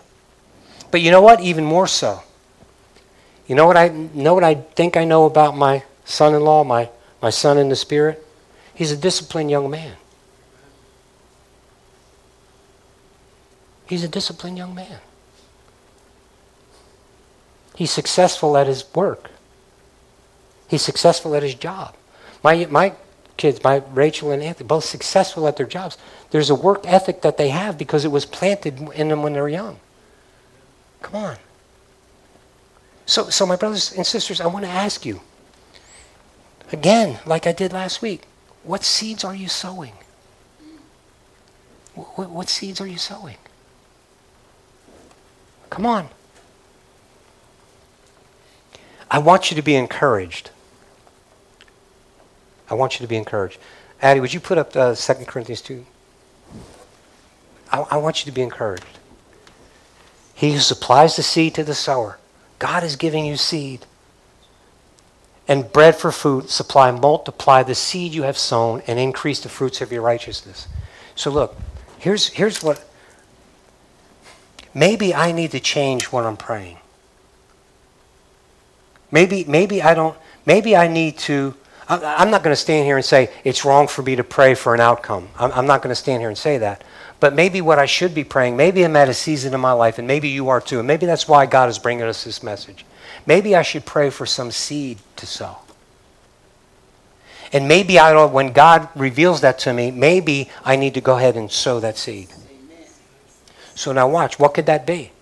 [0.90, 1.40] But you know what?
[1.40, 2.22] Even more so.
[3.46, 6.90] You know what I know what I think I know about my son-in-law, my,
[7.20, 8.24] my son in the spirit?
[8.74, 9.96] He's a disciplined young man.
[13.86, 15.00] He's a disciplined young man.
[17.74, 19.30] He's successful at his work.
[20.68, 21.94] He's successful at his job.
[22.42, 22.94] My, my
[23.36, 25.98] kids, my Rachel and Anthony, both successful at their jobs.
[26.30, 29.40] There's a work ethic that they have because it was planted in them when they
[29.40, 29.78] were young.
[31.02, 31.36] Come on.
[33.06, 35.20] So, so my brothers and sisters, I want to ask you,
[36.70, 38.22] again, like I did last week,
[38.62, 39.92] what seeds are you sowing?
[41.94, 43.36] What, what seeds are you sowing?
[45.68, 46.08] Come on.
[49.12, 50.48] I want you to be encouraged.
[52.70, 53.58] I want you to be encouraged.
[54.00, 55.84] Addie, would you put up uh, 2 Corinthians 2?
[57.70, 58.98] I, I want you to be encouraged.
[60.34, 62.18] He who supplies the seed to the sower,
[62.58, 63.84] God is giving you seed.
[65.46, 69.82] And bread for food, supply, multiply the seed you have sown, and increase the fruits
[69.82, 70.68] of your righteousness.
[71.16, 71.54] So look,
[71.98, 72.82] here's, here's what
[74.72, 76.78] maybe I need to change what I'm praying.
[79.12, 81.54] Maybe, maybe I don't, maybe I need to
[81.88, 84.74] I'm not going to stand here and say it's wrong for me to pray for
[84.74, 85.28] an outcome.
[85.38, 86.84] I'm not going to stand here and say that.
[87.20, 89.98] But maybe what I should be praying, maybe I'm at a season in my life,
[89.98, 92.84] and maybe you are too, and maybe that's why God is bringing us this message.
[93.26, 95.58] Maybe I should pray for some seed to sow.
[97.52, 101.16] And maybe I don't, when God reveals that to me, maybe I need to go
[101.16, 102.28] ahead and sow that seed.
[103.74, 105.12] So now watch, what could that be?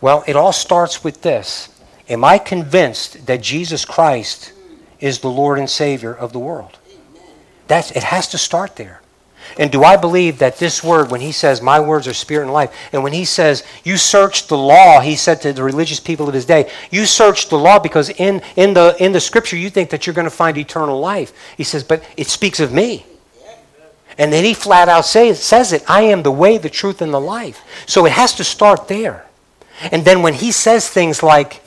[0.00, 1.73] Well, it all starts with this.
[2.08, 4.52] Am I convinced that Jesus Christ
[5.04, 6.78] is the Lord and Savior of the world.
[7.68, 9.02] That's, it has to start there.
[9.58, 12.52] And do I believe that this word, when he says, My words are spirit and
[12.54, 16.26] life, and when he says, You search the law, he said to the religious people
[16.26, 19.68] of his day, You search the law because in, in, the, in the scripture you
[19.68, 21.34] think that you're going to find eternal life.
[21.58, 23.04] He says, But it speaks of me.
[24.16, 27.12] And then he flat out say, says it I am the way, the truth, and
[27.12, 27.62] the life.
[27.86, 29.26] So it has to start there.
[29.92, 31.63] And then when he says things like,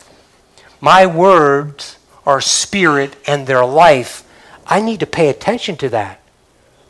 [0.80, 4.24] My words are spirit and their life,
[4.66, 6.22] I need to pay attention to that.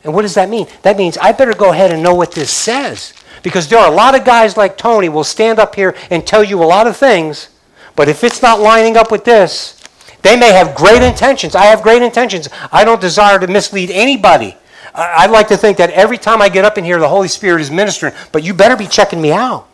[0.04, 0.66] And what does that mean?
[0.82, 3.14] That means I better go ahead and know what this says.
[3.42, 6.42] Because there are a lot of guys like Tony will stand up here and tell
[6.42, 7.50] you a lot of things,
[7.94, 9.80] but if it's not lining up with this,
[10.22, 11.54] they may have great intentions.
[11.54, 12.48] I have great intentions.
[12.72, 14.56] I don't desire to mislead anybody.
[14.94, 17.60] I like to think that every time I get up in here, the Holy Spirit
[17.60, 19.72] is ministering, but you better be checking me out.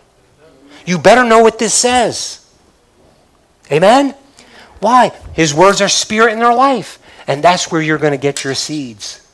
[0.85, 2.44] You better know what this says.
[3.73, 4.15] Amen?
[4.81, 5.13] Why?
[5.33, 6.99] His words are spirit in their life.
[7.27, 9.27] And that's where you're going to get your seeds.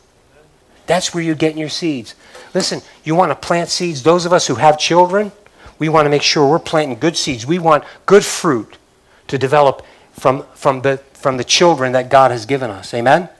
[0.86, 2.14] That's where you're getting your seeds.
[2.54, 4.02] Listen, you want to plant seeds.
[4.02, 5.32] Those of us who have children,
[5.80, 7.46] We want to make sure we're planting good seeds.
[7.46, 8.76] We want good fruit
[9.28, 12.92] to develop from, from, the, from the children that God has given us.
[12.92, 13.30] Amen?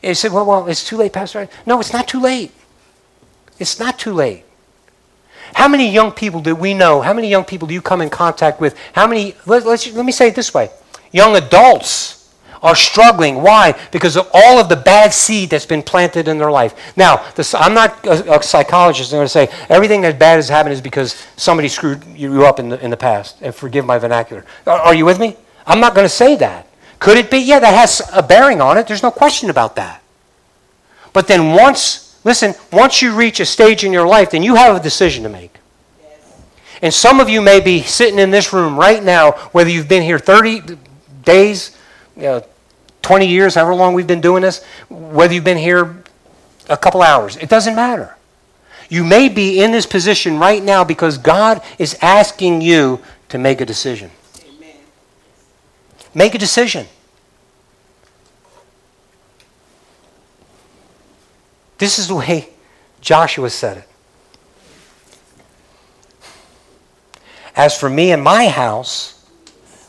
[0.00, 1.48] You said, well, well, it's too late, Pastor.
[1.66, 2.52] No, it's not too late.
[3.58, 4.44] It's not too late.
[5.54, 7.00] How many young people do we know?
[7.00, 8.76] How many young people do you come in contact with?
[8.92, 10.70] How many, let, let's, let me say it this way
[11.12, 12.16] young adults
[12.62, 13.42] are struggling.
[13.42, 13.78] Why?
[13.92, 16.96] Because of all of the bad seed that's been planted in their life.
[16.96, 19.12] Now, this, I'm not a, a psychologist.
[19.12, 22.58] I'm going to say everything that's bad has happened is because somebody screwed you up
[22.58, 23.36] in the, in the past.
[23.40, 24.44] And forgive my vernacular.
[24.66, 25.36] Are, are you with me?
[25.66, 26.66] I'm not going to say that.
[26.98, 27.38] Could it be?
[27.38, 28.86] Yeah, that has a bearing on it.
[28.86, 30.02] There's no question about that.
[31.12, 34.76] But then once, listen, once you reach a stage in your life, then you have
[34.76, 35.54] a decision to make.
[36.82, 40.02] And some of you may be sitting in this room right now, whether you've been
[40.02, 40.76] here 30
[41.22, 41.74] days,
[42.16, 42.44] you know,
[43.00, 46.02] 20 years, however long we've been doing this, whether you've been here
[46.68, 48.16] a couple hours, it doesn't matter.
[48.88, 53.60] You may be in this position right now because God is asking you to make
[53.60, 54.10] a decision.
[54.44, 54.76] Amen.
[56.12, 56.86] Make a decision.
[61.78, 62.48] This is the way
[63.00, 63.88] Joshua said it.
[67.54, 69.24] As for me and my house,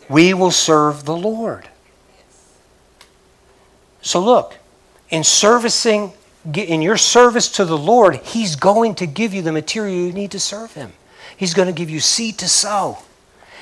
[0.09, 1.67] we will serve the Lord.
[4.01, 4.55] So look,
[5.09, 6.13] in servicing,
[6.53, 10.31] in your service to the Lord, He's going to give you the material you need
[10.31, 10.93] to serve Him.
[11.35, 12.99] He's going to give you seed to sow.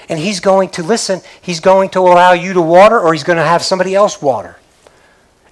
[0.07, 3.37] And He's going to, listen, He's going to allow you to water or He's going
[3.37, 4.55] to have somebody else water.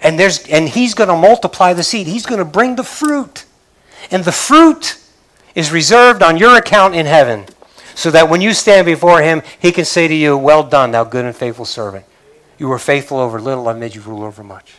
[0.03, 2.07] And, there's, and He's going to multiply the seed.
[2.07, 3.45] He's going to bring the fruit.
[4.11, 4.99] And the fruit
[5.55, 7.45] is reserved on your account in heaven
[7.95, 11.03] so that when you stand before him, he can say to you, Well done, thou
[11.03, 12.05] good and faithful servant.
[12.57, 14.75] You were faithful over little, I made you rule over much.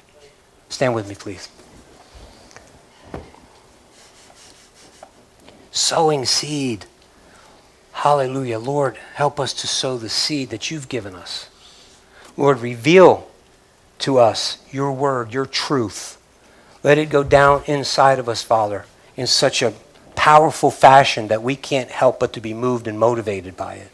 [0.68, 1.48] Stand with me, please.
[5.70, 6.86] Sowing seed.
[7.92, 8.58] Hallelujah.
[8.58, 11.48] Lord, help us to sow the seed that you've given us.
[12.36, 13.28] Lord, reveal
[14.01, 16.20] to us your word, your truth.
[16.82, 18.84] Let it go down inside of us, Father,
[19.16, 19.72] in such a
[20.14, 23.90] powerful fashion that we can't help but to be moved and motivated by it.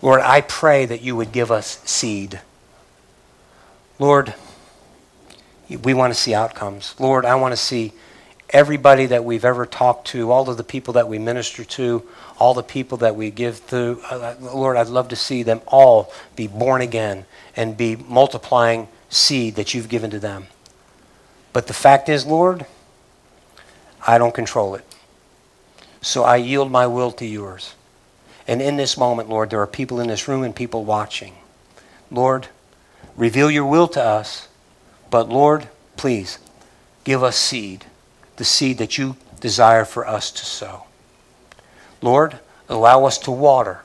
[0.00, 2.40] Lord, I pray that you would give us seed.
[3.98, 4.34] Lord,
[5.68, 6.94] we want to see outcomes.
[6.98, 7.92] Lord, I want to see
[8.50, 12.02] everybody that we've ever talked to, all of the people that we minister to,
[12.38, 14.00] all the people that we give to.
[14.08, 19.54] Uh, Lord, I'd love to see them all be born again and be multiplying seed
[19.56, 20.46] that you've given to them.
[21.52, 22.66] But the fact is, Lord,
[24.06, 24.84] I don't control it.
[26.00, 27.74] So I yield my will to yours.
[28.46, 31.34] And in this moment, Lord, there are people in this room and people watching.
[32.10, 32.48] Lord,
[33.16, 34.48] reveal your will to us,
[35.10, 36.38] but Lord, please
[37.04, 37.84] give us seed,
[38.36, 40.84] the seed that you desire for us to sow.
[42.00, 42.38] Lord,
[42.68, 43.82] allow us to water.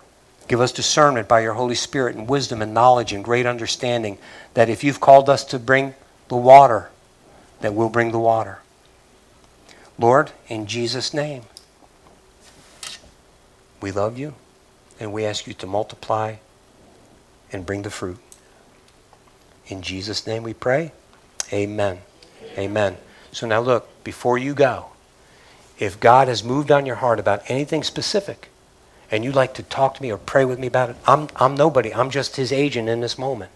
[0.47, 4.17] Give us discernment by your Holy Spirit and wisdom and knowledge and great understanding
[4.53, 5.95] that if you've called us to bring
[6.27, 6.89] the water,
[7.61, 8.59] that we'll bring the water.
[9.97, 11.43] Lord, in Jesus' name.
[13.81, 14.35] We love you,
[14.99, 16.35] and we ask you to multiply
[17.51, 18.19] and bring the fruit.
[19.67, 20.91] In Jesus' name we pray.
[21.51, 21.99] Amen.
[22.57, 22.97] Amen.
[23.31, 24.87] So now look, before you go,
[25.79, 28.49] if God has moved on your heart about anything specific,
[29.13, 31.53] and you'd like to talk to me or pray with me about it, I'm, I'm
[31.53, 31.93] nobody.
[31.93, 33.51] I'm just his agent in this moment.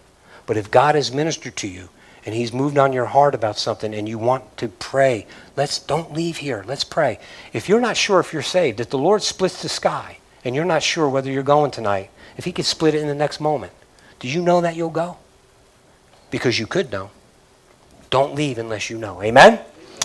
[0.46, 1.88] But if God has ministered to you
[2.24, 6.12] and he's moved on your heart about something and you want to pray, let's don't
[6.12, 6.64] leave here.
[6.64, 7.18] Let's pray.
[7.52, 10.64] If you're not sure if you're saved, if the Lord splits the sky and you're
[10.64, 13.72] not sure whether you're going tonight, if he could split it in the next moment,
[14.20, 15.16] do you know that you'll go?
[16.30, 17.10] Because you could know.
[18.10, 19.20] Don't leave unless you know.
[19.24, 19.58] Amen?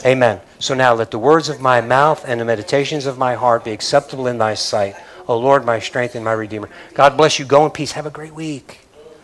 [0.03, 0.41] Amen.
[0.57, 3.71] So now let the words of my mouth and the meditations of my heart be
[3.71, 4.95] acceptable in thy sight.
[5.27, 6.69] O Lord, my strength and my redeemer.
[6.93, 7.45] God bless you.
[7.45, 7.93] Go in peace.
[7.93, 8.81] Have a great week.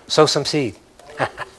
[0.08, 0.76] Sow some seed.